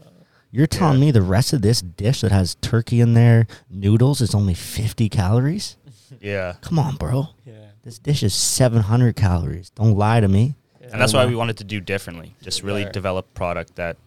[0.54, 1.06] You're telling Yeah.
[1.06, 5.08] me the rest of this dish that has turkey in there, noodles, is only 50
[5.08, 5.78] calories?
[6.22, 6.56] yeah.
[6.62, 7.30] Come on, bro.
[7.46, 7.61] Yeah.
[7.84, 9.70] This dish is 700 calories.
[9.72, 10.56] Don't lie to me.
[10.82, 11.30] And that's why Yeah.
[11.30, 12.36] we wanted to do differently.
[12.42, 12.94] Just really Right.
[12.94, 13.98] develop product that,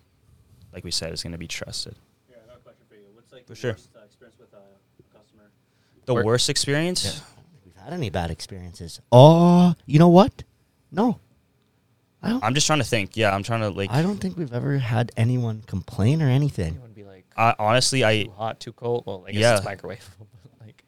[0.72, 1.96] like we said, is going to be trusted.
[2.30, 3.02] Yeah, I got a question for you.
[3.14, 3.72] What's like For the sure.
[3.72, 5.44] worst uh, experience with a customer?
[6.04, 7.04] The Work- worst experience?
[7.04, 7.20] Yeah.
[7.64, 9.00] We've had any bad experiences?
[9.10, 10.44] Oh, you know what?
[10.92, 11.18] No.
[12.22, 13.16] I don't, I'm just trying to think.
[13.16, 13.90] Yeah, I'm trying to like.
[13.90, 16.74] I don't think we've ever had anyone complain or anything.
[16.74, 19.04] You want to be like I honestly, I too hot, too cold.
[19.06, 19.56] Well, I guess Yeah.
[19.58, 20.26] it's microwavable.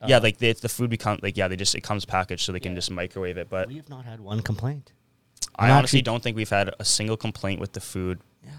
[0.01, 2.45] But yeah, uh, like the, the food become like yeah, they just it comes packaged
[2.45, 3.49] so they can just microwave it.
[3.49, 4.93] But we have not had one complaint.
[5.59, 8.51] I I'm honestly actually- don't think we've had a single complaint with the food Yeah.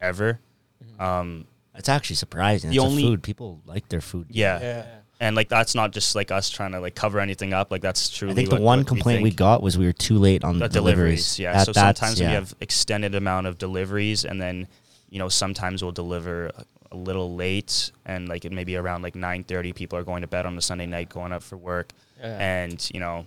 [0.00, 0.40] ever.
[0.82, 1.00] Mhm.
[1.02, 2.70] Um, It's actually surprising.
[2.70, 3.22] The it's only- a food.
[3.22, 4.26] People like their food.
[4.30, 4.60] yeah.
[4.60, 4.86] Yeah.
[5.18, 7.70] and like that's not just like us trying to like cover anything up.
[7.70, 8.32] Like that's truly.
[8.32, 9.38] I think the what- one what complaint we, think.
[9.38, 11.38] got was we were too late on the the deliveries.
[11.38, 11.52] Yeah.
[11.54, 12.28] That- so sometimes yeah.
[12.28, 14.66] we have extended amount of deliveries, and then
[15.10, 16.50] you know sometimes we'll deliver
[16.90, 19.72] a, a little late, and like it may be around like nine thirty.
[19.72, 22.36] People are going to bed on a Sunday night, going up for work, Yeah.
[22.38, 23.26] and you know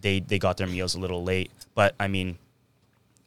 [0.00, 1.50] they they got their meals a little late.
[1.74, 2.38] But I mean,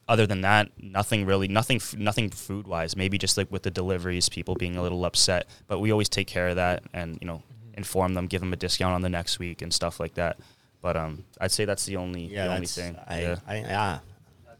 [0.07, 2.95] other than that, nothing really, nothing, nothing food wise.
[2.95, 5.47] Maybe just like with the deliveries, people being a little upset.
[5.67, 7.41] But we always take care of that, and you know,
[7.75, 7.77] Mm-hmm.
[7.79, 10.37] inform them, give them a discount on the next week and stuff like that.
[10.81, 12.95] But um, I'd say that's the only Yeah, the only thing.
[13.07, 13.35] I, yeah.
[13.47, 13.91] I, yeah.
[13.91, 13.99] Uh,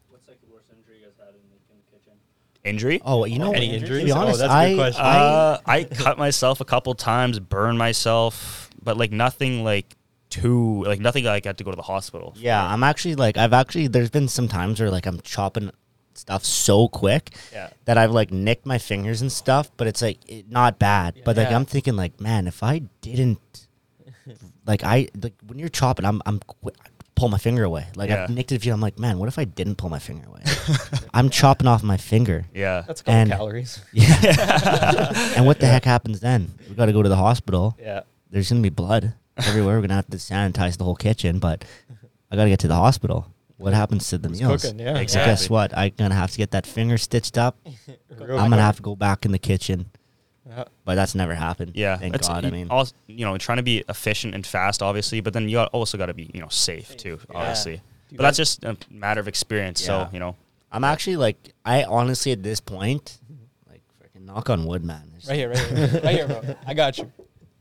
[0.10, 2.14] What's like the worst injury you guys had in the, in the kitchen?
[2.66, 3.02] Injury?
[3.06, 3.76] Oh, you know, Any what?
[3.78, 4.00] injuries?
[4.02, 5.06] To be Oh, honest, that's a good I, question.
[5.06, 9.96] I, Uh, I cut myself a couple times, burned myself, but like nothing like
[10.30, 12.34] too like nothing like I had to go to the hospital.
[12.36, 15.72] Yeah, I'm actually like I've actually there's been some times where like I'm chopping
[16.16, 17.70] stuff so quick Yeah.
[17.86, 21.22] that I've like nicked my fingers and stuff, but it's like it, not bad.
[21.24, 21.56] But like Yeah.
[21.56, 23.68] I'm thinking like, man, if I didn't,
[24.66, 26.72] like I like when you're chopping, I'm I'm qu-
[27.16, 27.88] pull my finger away.
[27.96, 28.24] Like Yeah.
[28.24, 28.74] I've nicked it a few.
[28.74, 30.42] I'm like, man, what if I didn't pull my finger away?
[31.14, 32.46] I'm chopping off my finger.
[32.54, 32.84] Yeah.
[32.86, 33.82] That's a couple And- calories.
[33.94, 35.34] Yeah.
[35.38, 36.52] and what the heck happens then?
[36.70, 37.78] We got to go to the hospital.
[37.80, 38.02] Yeah.
[38.32, 39.76] There's gonna be blood everywhere.
[39.78, 41.64] We're gonna have to sanitize the whole kitchen, but
[42.32, 43.28] I gotta get to the hospital.
[43.58, 44.64] What happens to the Who's meals?
[44.64, 44.80] cooking?
[44.80, 44.96] Yeah.
[44.96, 45.32] So Exactly.
[45.32, 45.78] guess what?
[45.78, 47.58] I'm gonna have to get that finger stitched up.
[48.20, 49.86] Real I'm gonna have to go back in the kitchen,
[50.48, 50.66] Yeah.
[50.84, 51.72] but that's never happened.
[51.76, 52.46] Yeah, thank that's- God.
[52.46, 55.60] I mean, also, you know, trying to be efficient and fast, obviously, but then you
[55.60, 57.38] also got to be, you know, safe too, Yeah.
[57.40, 57.82] obviously.
[58.12, 59.82] But that's just a matter of experience.
[59.82, 60.06] Yeah.
[60.06, 60.36] So you know,
[60.72, 63.18] I'm actually like, I honestly at this point,
[63.70, 65.10] like, freaking knock on wood, man.
[65.12, 65.58] There's- Right here, right
[65.92, 66.56] here, right here, bro.
[66.68, 67.12] I got you.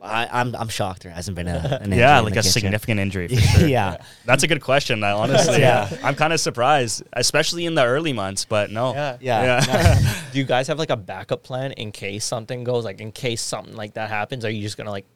[0.04, 2.42] I, I'm I'm shocked there hasn't been a an injury yeah, in like the a
[2.42, 2.52] kitchen.
[2.52, 3.28] significant injury.
[3.28, 3.68] For sure.
[3.68, 3.96] yeah.
[4.26, 5.02] That's a good question.
[5.02, 5.88] I honestly, Yeah.
[6.02, 8.44] I'm kind of surprised, especially in the early months.
[8.44, 9.16] But no, Yeah.
[9.20, 10.14] Yeah.
[10.32, 13.40] Do you guys have like a backup plan in case something goes like in case
[13.42, 14.44] something like that happens?
[14.44, 15.06] Are you just gonna like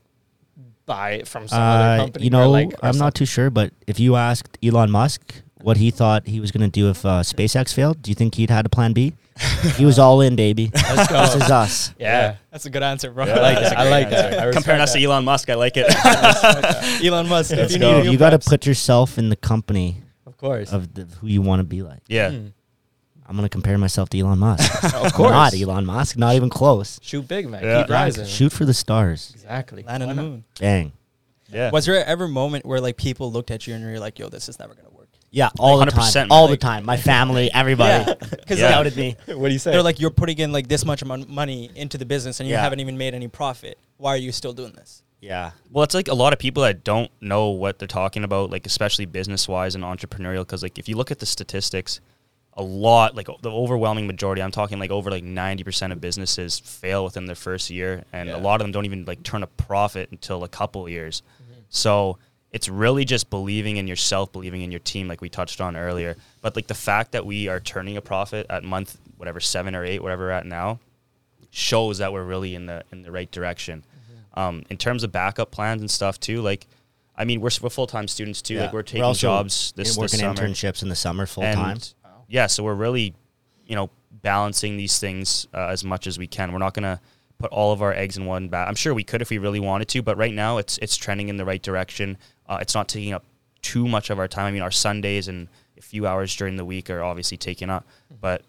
[0.87, 2.25] buy it from some other Uh, company?
[2.25, 4.91] you or, know, like, or I'm some- not too sure, but if you asked Elon
[4.91, 8.15] Musk what he thought he was going to do if uh, SpaceX failed, do you
[8.15, 9.13] think he'd had a plan B?
[9.77, 10.71] He was all in, baby.
[10.75, 11.21] Let's go.
[11.23, 11.95] this is us.
[11.99, 12.37] yeah.
[12.51, 13.27] That's a good answer, bro.
[13.27, 13.77] Yeah, I like that's that.
[13.77, 14.31] a I great like answer.
[14.37, 14.49] that.
[14.49, 15.87] I Comparing us to Elon Musk, I like it.
[17.05, 17.51] Elon Musk.
[17.53, 18.03] Let's you go.
[18.03, 20.73] need You got to put yourself in the company Of course.
[20.73, 22.01] of the, who you want to be like.
[22.09, 22.47] yeah, Hmm.
[23.31, 24.83] I'm going to compare myself to Elon Musk.
[24.95, 25.31] Of course.
[25.33, 26.99] Not Elon Musk, not even close.
[27.03, 27.63] Shoot big, man.
[27.63, 27.83] Yeah.
[27.83, 28.25] Keep rising.
[28.25, 29.33] Shoot for the stars.
[29.35, 29.83] Exactly.
[29.83, 30.45] land on the moon.
[30.59, 30.93] Bang.
[31.53, 31.71] yeah.
[31.71, 34.31] Was there ever a moment where like people looked at you and you're like, "Yo,
[34.31, 34.98] this is never gonna work"?
[35.31, 36.05] Yeah, all Like the time.
[36.05, 36.85] 100%, All like- the time.
[36.87, 38.15] My family, everybody.
[38.31, 38.71] because Yeah.
[38.71, 39.17] doubted me.
[39.27, 39.73] What do you say?
[39.73, 42.63] they're like, "You're putting in like this much money into the business and you Yeah.
[42.63, 43.79] haven't even made any profit.
[43.99, 45.51] Why are you still doing this?" Yeah.
[45.71, 48.65] Well, it's like a lot of people that don't know what they're talking about, like
[48.67, 50.41] especially business wise and entrepreneurial.
[50.41, 52.01] Because like if you look at the statistics,
[52.55, 57.05] a lot, like the overwhelming majority, I'm talking like over like 90% of businesses fail
[57.05, 58.37] within their first year, and Yeah.
[58.37, 61.23] a lot of them don't even like turn a profit until a couple of years.
[61.43, 61.61] Mm-hmm.
[61.69, 62.19] So
[62.53, 66.17] it's really just believing in yourself, believing in your team, like we touched on earlier.
[66.41, 69.85] But like the fact that we are turning a profit at month whatever seven or
[69.85, 70.79] eight, whatever we're at now,
[71.51, 73.85] shows that we're really in the in the right direction.
[74.35, 76.67] Um, in terms of backup plans and stuff too, like
[77.17, 78.59] I mean, we're, we're full time students too.
[78.61, 80.35] Like we're taking also jobs this, working this summer.
[80.35, 81.79] internships in the summer full time.
[82.29, 83.15] Yeah, so we're really,
[83.67, 83.91] you know,
[84.23, 86.53] balancing these things uh, as much as we can.
[86.53, 87.01] We're not gonna
[87.39, 88.69] put all of our eggs in one basket.
[88.69, 91.29] I'm sure we could if we really wanted to, but right now it's it's trending
[91.29, 92.17] in the right direction.
[92.49, 93.25] Uh, it's not taking up
[93.63, 94.47] too much of our time.
[94.47, 97.87] I mean, our Sundays and a few hours during the week are obviously taken up,
[98.21, 98.43] but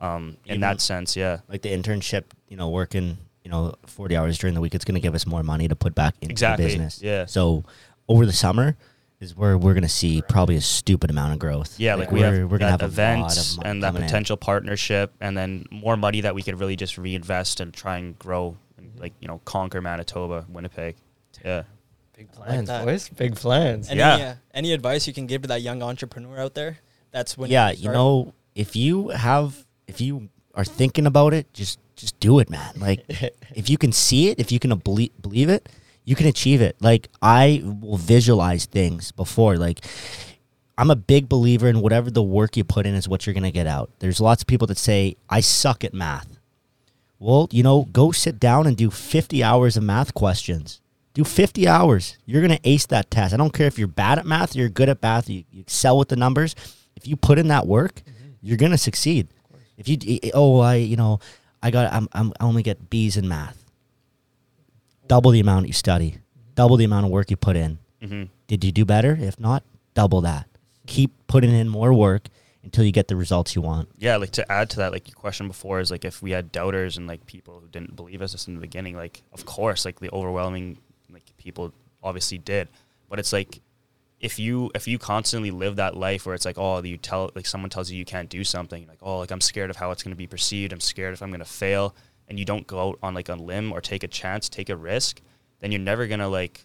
[0.00, 4.16] um, in Even- that sense, yeah, like the internship, you know, working, you know, 40
[4.16, 6.32] hours during the week, it's going to give us more money to put back into
[6.32, 7.00] Exactly, the business.
[7.02, 7.26] yeah.
[7.26, 7.64] So
[8.08, 8.76] over the summer
[9.20, 11.78] is where we're going to see probably a stupid amount of growth.
[11.78, 13.88] Yeah, like, we're, we have we're gonna that have a lot events of and that
[13.88, 14.08] coming in.
[14.08, 18.18] potential partnership, and then more money that we could really just reinvest and try and
[18.18, 20.96] grow, and like you know, conquer Manitoba, Winnipeg.
[21.44, 21.62] Yeah,
[22.22, 22.84] Big plans, that.
[22.84, 23.08] boys.
[23.08, 23.90] Big plans.
[23.90, 24.14] Any, Yeah.
[24.14, 26.78] uh, any advice you can give to that young entrepreneur out there?
[27.10, 27.50] That's when.
[27.50, 32.18] yeah, you, you know, if you have, if you are thinking about it, just just
[32.20, 32.74] do it, man.
[32.78, 33.04] Like,
[33.54, 35.68] if you can see it, if you can believe believe it,
[36.04, 36.76] you can achieve it.
[36.80, 39.56] Like, I will visualize things before.
[39.56, 39.84] Like,
[40.78, 43.50] I'm a big believer in whatever the work you put in is what you're gonna
[43.50, 43.90] get out.
[43.98, 46.38] There's lots of people that say I suck at math.
[47.18, 50.80] Well, you know, go sit down and do 50 hours of math questions.
[51.14, 52.16] Do 50 hours.
[52.24, 53.34] You're going to ace that test.
[53.34, 55.98] I don't care if you're bad at math, you're good at math, you, you excel
[55.98, 56.54] with the numbers.
[56.96, 58.02] If you put in that work,
[58.40, 59.28] you're going to succeed.
[59.76, 59.98] If you,
[60.32, 61.20] oh, I, you know,
[61.62, 63.62] I got, I'm, I'm, I only get B's in math.
[65.08, 66.18] Double the amount you study,
[66.54, 67.78] double the amount of work you put in.
[68.02, 69.16] hmm Did you do better?
[69.20, 70.46] If not, double that.
[70.86, 72.28] Keep putting in more work
[72.64, 73.88] until you get the results you want.
[73.98, 74.16] yeah.
[74.16, 76.96] Like to add to that, like your question before is like if we had doubters
[76.96, 80.10] and like people who didn't believe us in the beginning, like of course, like the
[80.12, 80.78] overwhelming
[81.42, 81.72] people
[82.02, 82.68] obviously did,
[83.08, 83.60] but it's like
[84.22, 87.44] if you if you constantly live that life where it's like oh you tell like
[87.44, 90.02] someone tells you you can't do something like oh like I'm scared of how it's
[90.02, 91.94] going to be perceived I'm scared if I'm going to fail
[92.28, 94.76] and you don't go out on like a limb or take a chance take a
[94.76, 95.20] risk
[95.60, 96.64] then you're never going to like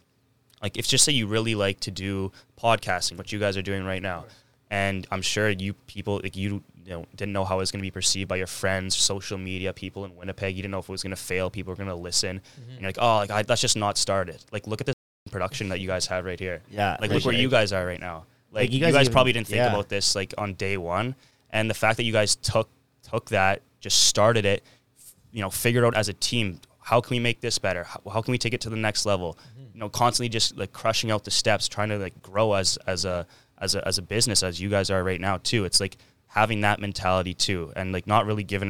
[0.62, 3.84] like if just say you really like to do podcasting what you guys are doing
[3.84, 4.26] right now
[4.70, 7.82] and I'm sure you people like you you know didn't know how it was going
[7.82, 10.88] to be perceived by your friends social media people in Winnipeg you didn't know if
[10.88, 12.72] it was going to fail people were going to listen mm-hmm.
[12.72, 14.96] and you're like oh like I, let's just not start it like look at this
[15.32, 16.96] production that you guys have right here Yeah.
[17.02, 18.26] like look where you guys are right now.
[18.52, 19.68] Like, Like, you you guys, guys even- probably didn't think yeah.
[19.74, 21.16] about this like on day one,
[21.50, 22.70] and the fact that you guys took
[23.12, 24.64] took that, just started it,
[24.98, 27.84] f- you know, figured out as a team how can we make this better?
[27.84, 29.38] How, how can we take it to the next level?
[29.52, 29.74] Mm-hmm.
[29.74, 33.04] You know, constantly just like crushing out the steps, trying to like grow as as
[33.04, 33.28] a
[33.60, 35.66] as a as a business as you guys are right now too.
[35.66, 35.98] It's like
[36.28, 38.70] having that mentality too, and like not really giving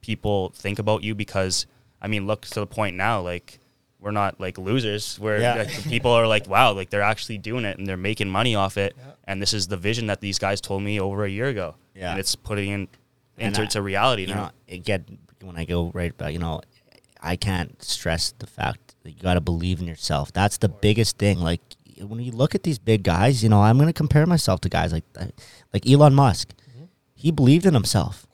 [0.00, 1.66] people think about you because
[2.00, 3.58] I mean, look to the point now, like
[3.98, 5.18] we're not like losers.
[5.18, 5.54] Where Yeah.
[5.54, 8.76] like, people are like, wow, like they're actually doing it and they're making money off
[8.76, 9.12] it, Yeah.
[9.24, 12.10] and this is the vision that these guys told me over a year ago, Yeah.
[12.10, 12.88] and it's putting in
[13.38, 14.52] into I- to reality you now.
[14.68, 15.08] know, get
[15.40, 16.60] when I go right back, you know,
[17.20, 20.32] I can't stress the fact that you got to believe in yourself.
[20.32, 21.38] That's the biggest thing.
[21.40, 21.62] Like
[22.08, 24.68] when you look at these big guys, you know, I'm going to compare myself to
[24.68, 25.26] guys like uh,
[25.72, 26.54] like Elon Musk.
[26.70, 26.84] Mm-hmm.
[27.14, 28.26] He believed in himself.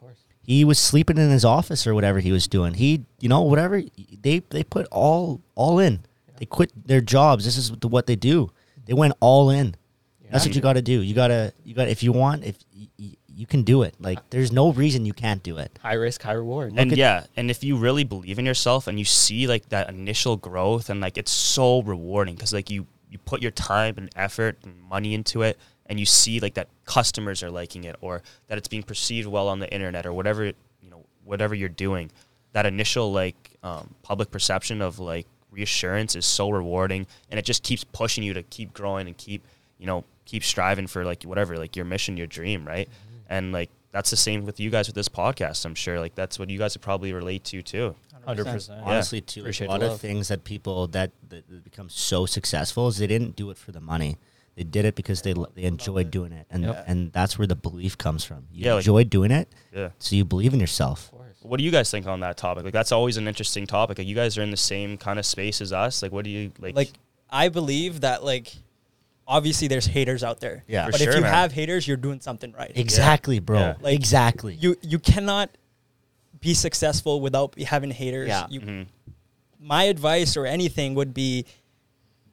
[0.43, 2.75] He was sleeping in his office or whatever he was doing.
[2.75, 3.83] He, you know, whatever
[4.21, 6.01] they they put all all in.
[6.39, 7.45] They quit their jobs.
[7.45, 8.51] This is what they do.
[8.87, 9.77] They went all in.
[10.31, 11.03] That's what you got to do.
[11.03, 13.95] You got to you got if you want if y- y- you can do it.
[14.01, 15.79] Like uh, there's no reason you can't do it.
[15.83, 16.73] High risk, high reward.
[16.77, 19.89] and at- yeah, and if you really believe in yourself and you see like that
[19.89, 24.09] initial growth and like it's so rewarding because like you you put your time and
[24.17, 28.23] effort and money into it and you see like that customers are liking it or
[28.47, 32.11] that it's being perceived well on the internet or whatever you know whatever you're doing
[32.53, 37.63] that initial like um, public perception of like reassurance is so rewarding and it just
[37.63, 39.45] keeps pushing you to keep growing and keep
[39.79, 42.89] you know keep striving for like whatever like your mission your dream right?
[43.29, 46.39] And like that's the same with you guys with this podcast i'm sure like that's
[46.39, 47.95] what you guys would probably relate to too
[48.25, 48.81] Hundred percent.
[48.85, 52.27] honestly too like, Appreciate a lot of things that people that, that that become so
[52.27, 54.19] successful is they didn't do it for the money
[54.57, 56.85] they did it because they they enjoyed doing it and Yep.
[56.87, 60.17] and that's where the belief comes from you Yeah, like- enjoyed doing it yeah so
[60.17, 61.11] you believe in yourself
[61.43, 64.07] what do you guys think on that topic like that's always an interesting topic like
[64.07, 66.53] you guys are in the same kind of space as us like what do you
[66.59, 66.91] like like
[67.31, 68.53] I believe that like
[69.27, 70.65] obviously there's haters out there.
[70.67, 70.87] Yeah.
[70.87, 71.33] For but if sure, you man.
[71.33, 72.73] have haters, you're doing something right.
[72.75, 73.75] exactly bro Yeah.
[73.81, 75.51] Like, exactly You you cannot
[76.41, 78.29] be successful without having haters.
[78.29, 78.47] Yeah.
[78.49, 78.87] You, Mhm.
[79.63, 81.45] My advice or anything would be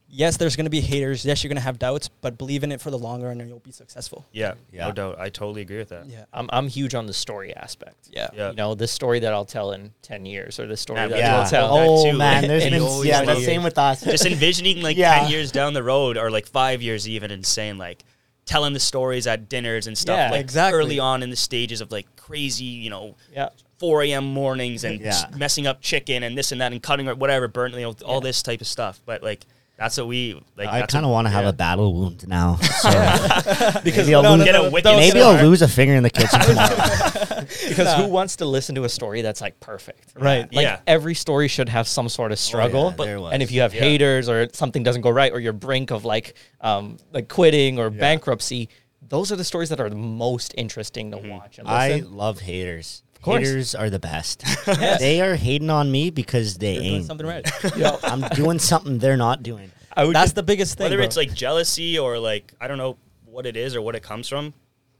[0.09, 1.25] yes, there's going to be haters.
[1.25, 3.49] Yes, you're going to have doubts, but believe in it for the long run and
[3.49, 4.25] you'll be successful.
[4.31, 4.87] yeah, Yeah.
[4.87, 6.23] no doubt i totally agree with that Yeah.
[6.31, 8.07] I'm I'm huge on the story aspect.
[8.09, 8.29] Yeah.
[8.33, 8.49] Yeah.
[8.51, 11.19] You know, this story that I'll tell in ten years, or the story Man, that
[11.19, 11.75] yeah I'll tell.
[11.75, 15.19] that oh man there's And been yeah the same with us just envisioning like Yeah.
[15.19, 18.05] 10 years down the road or like five years even and saying like
[18.45, 20.79] telling the stories at dinners and stuff Yeah, like exactly.
[20.79, 23.49] early on in the stages of like crazy you know Yeah.
[23.79, 25.07] 4 a.m mornings and Yeah.
[25.09, 27.95] s- messing up chicken and this and that and cutting or whatever burnt you know
[28.05, 28.29] all Yeah.
[28.29, 29.45] this type of stuff but like
[29.77, 31.49] that's what we like I kind of want to have yeah.
[31.49, 32.57] a battle wound now.
[32.81, 32.89] So
[33.83, 35.21] Because maybe I'll, no, lose, no, get a no, wicked maybe.
[35.21, 37.45] I'll lose a finger in the kitchen tomorrow.
[37.69, 37.97] because Nah.
[38.01, 40.13] who wants to listen to a story that's like perfect?
[40.15, 40.51] Right.
[40.51, 40.79] Like Yeah.
[40.87, 42.95] every story should have some sort of struggle.
[42.97, 43.81] Oh, yeah, there and if you have Yeah.
[43.81, 47.91] haters or something doesn't go right or you're brink of like um like quitting or
[47.91, 48.69] bankruptcy,
[49.09, 51.29] those are the stories that are the most interesting to mm-hmm.
[51.29, 52.15] watch and I listen.
[52.15, 53.03] love haters.
[53.21, 53.47] course.
[53.47, 54.43] Haters are the best.
[54.99, 57.05] They are hating on me because they You're doing ain't.
[57.05, 57.49] something right.
[57.77, 59.71] Yo, I'm doing something they're not doing.
[59.95, 60.85] I would That's just- the biggest thing.
[60.85, 61.05] whether bro.
[61.05, 64.27] it's like jealousy or like I don't know what it is or what it comes
[64.27, 64.53] from,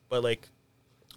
[0.10, 0.48] but like,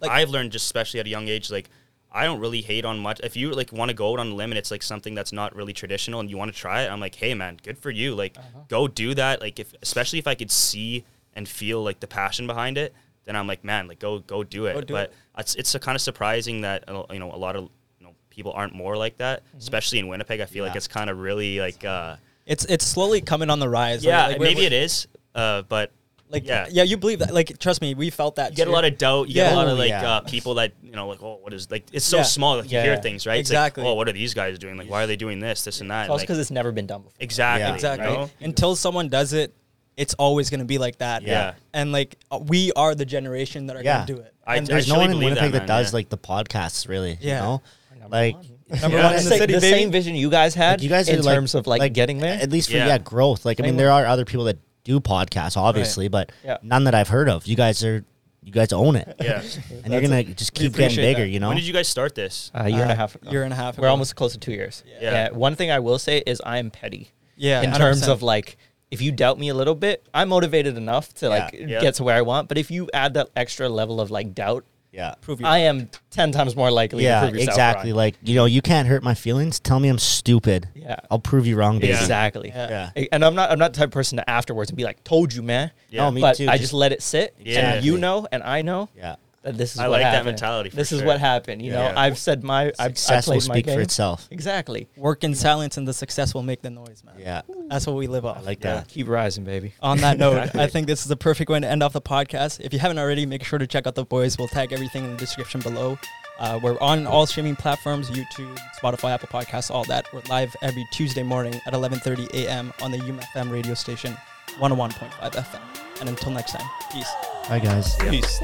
[0.01, 1.69] Like- I've learned just especially at a young age, like
[2.11, 3.21] I don't really hate on much.
[3.23, 5.31] If you like want to go out on a limb and it's like something that's
[5.31, 7.89] not really traditional and you want to try it, I'm like, hey man, good for
[7.89, 8.15] you.
[8.15, 8.59] Like, uh-huh.
[8.67, 9.39] go do that.
[9.39, 12.93] Like if especially if I could see and feel like the passion behind it,
[13.25, 14.73] then I'm like, man, like go go do it.
[14.73, 15.15] Go do but it.
[15.39, 17.69] it's it's kind of surprising that uh, you know a lot of
[17.99, 20.41] you know people aren't more like that, especially in Winnipeg.
[20.41, 21.83] I feel like it's kind of really like.
[21.85, 22.15] uh
[22.45, 24.03] it's it's slowly coming on the rise.
[24.03, 25.07] yeah, Like, we're- maybe it is.
[25.35, 25.91] Uh, but
[26.27, 26.83] Like yeah, yeah.
[26.83, 27.33] you believe that.
[27.33, 28.51] Like trust me, we felt that.
[28.51, 29.27] you get a lot of doubt.
[29.27, 29.55] You get Yeah.
[29.55, 30.09] a lot of like yeah.
[30.11, 31.85] uh, people that you know, like, oh, what is like?
[31.93, 32.23] It's so Yeah.
[32.23, 32.57] small.
[32.57, 32.83] Like you Yeah.
[32.83, 33.39] hear things, right?
[33.39, 33.83] Exactly.
[33.83, 34.75] Like, oh, what are these guys doing?
[34.75, 36.03] Like, why are they doing this, this, and that?
[36.03, 37.13] It's also Like, because it's never been done before.
[37.19, 37.73] exactly, Yeah.
[37.75, 38.29] exactly you know?
[38.41, 39.53] until someone does it.
[39.97, 41.23] It's always going to be like that.
[41.23, 41.53] Yeah.
[41.73, 43.97] and like uh, we are the generation that are Yeah.
[43.97, 44.33] going to do it.
[44.47, 45.95] I- And I There's no one in Winnipeg that, that, man, does yeah.
[45.97, 47.17] like the podcasts, really.
[47.21, 47.35] Yeah.
[47.35, 47.61] You know?
[48.09, 48.45] Like, one.
[48.81, 49.03] Number Yeah.
[49.03, 49.77] one in the city, the baby.
[49.81, 52.17] same vision you guys had like, you guys in are like, terms of like, getting
[52.19, 52.39] there.
[52.41, 52.87] At least for Yeah.
[52.87, 53.45] yeah, growth.
[53.45, 56.57] Like I mean, Same there are other people that do podcasts, obviously, but Yeah.
[56.63, 57.45] none that I've heard of.
[57.45, 58.03] You guys are,
[58.43, 59.43] you guys own it, Yeah.
[59.83, 61.21] and you're gonna just keep getting bigger.
[61.23, 61.29] that.
[61.29, 61.49] You know?
[61.49, 62.49] When did you guys start this?
[62.55, 63.15] a year and a Uh, half.
[63.15, 63.29] Ago.
[63.29, 63.77] Year and a half.
[63.77, 64.83] We're almost close to two years.
[64.99, 65.29] Yeah.
[65.29, 67.11] One thing I will say is I am petty.
[67.37, 68.07] Yeah, in terms 100%.
[68.11, 68.57] of like
[68.91, 71.79] if you doubt me a little bit, I'm motivated enough to like Yeah.
[71.81, 72.47] get to where I want.
[72.49, 75.15] But if you add that extra level of like doubt, yeah.
[75.21, 75.47] prove you.
[75.47, 77.91] I am ten times more likely Yeah, to prove yourself exactly.
[77.91, 77.97] wrong.
[77.97, 79.59] Like you know, you can't hurt my feelings.
[79.61, 80.67] Tell me I'm stupid.
[80.75, 80.97] Yeah.
[81.09, 81.93] I'll prove you wrong, baby.
[81.93, 82.49] Exactly.
[82.49, 82.91] Yeah.
[82.95, 83.05] Yeah.
[83.13, 85.33] And I'm not I'm not the type of person to afterwards and be like, told
[85.33, 85.71] you, man.
[85.89, 86.03] Yeah.
[86.03, 86.49] No, me but too.
[86.49, 87.33] I just let it sit.
[87.39, 87.75] Yeah.
[87.75, 89.15] And you know and I know yeah.
[89.43, 91.61] That this is I what like that mentality for this is what happened.
[91.61, 91.99] You know, Yeah.
[91.99, 94.27] I've said my I've I Success will played my speak for itself.
[94.29, 94.87] Exactly.
[94.95, 97.15] work in silence and the success will make the noise, man.
[97.17, 98.37] Yeah, That's what we live off.
[98.37, 98.75] I like Yeah.
[98.75, 98.87] that.
[98.87, 99.73] Keep rising, baby.
[99.81, 102.59] On that note, I think this is the perfect way to end off the podcast.
[102.59, 104.37] If you haven't already, make sure to check out the boys.
[104.37, 105.97] We'll tag everything in the description below.
[106.39, 110.11] Uh, we're on all streaming platforms: YouTube, Spotify, Apple Podcasts, all that.
[110.11, 112.73] We're live every Tuesday morning at 11:30 a.m.
[112.81, 114.15] on the UMFM radio station,
[114.59, 115.61] 101.5 FM.
[115.99, 117.09] And until next time, peace.
[117.47, 117.95] Bye, guys.
[118.09, 118.39] Peace.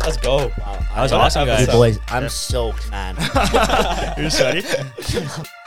[0.00, 0.50] Let's go.
[0.58, 1.66] Wow, That was awesome, guys.
[1.66, 3.16] You boys, I'm soaked, man.
[4.18, 4.62] You're sweaty.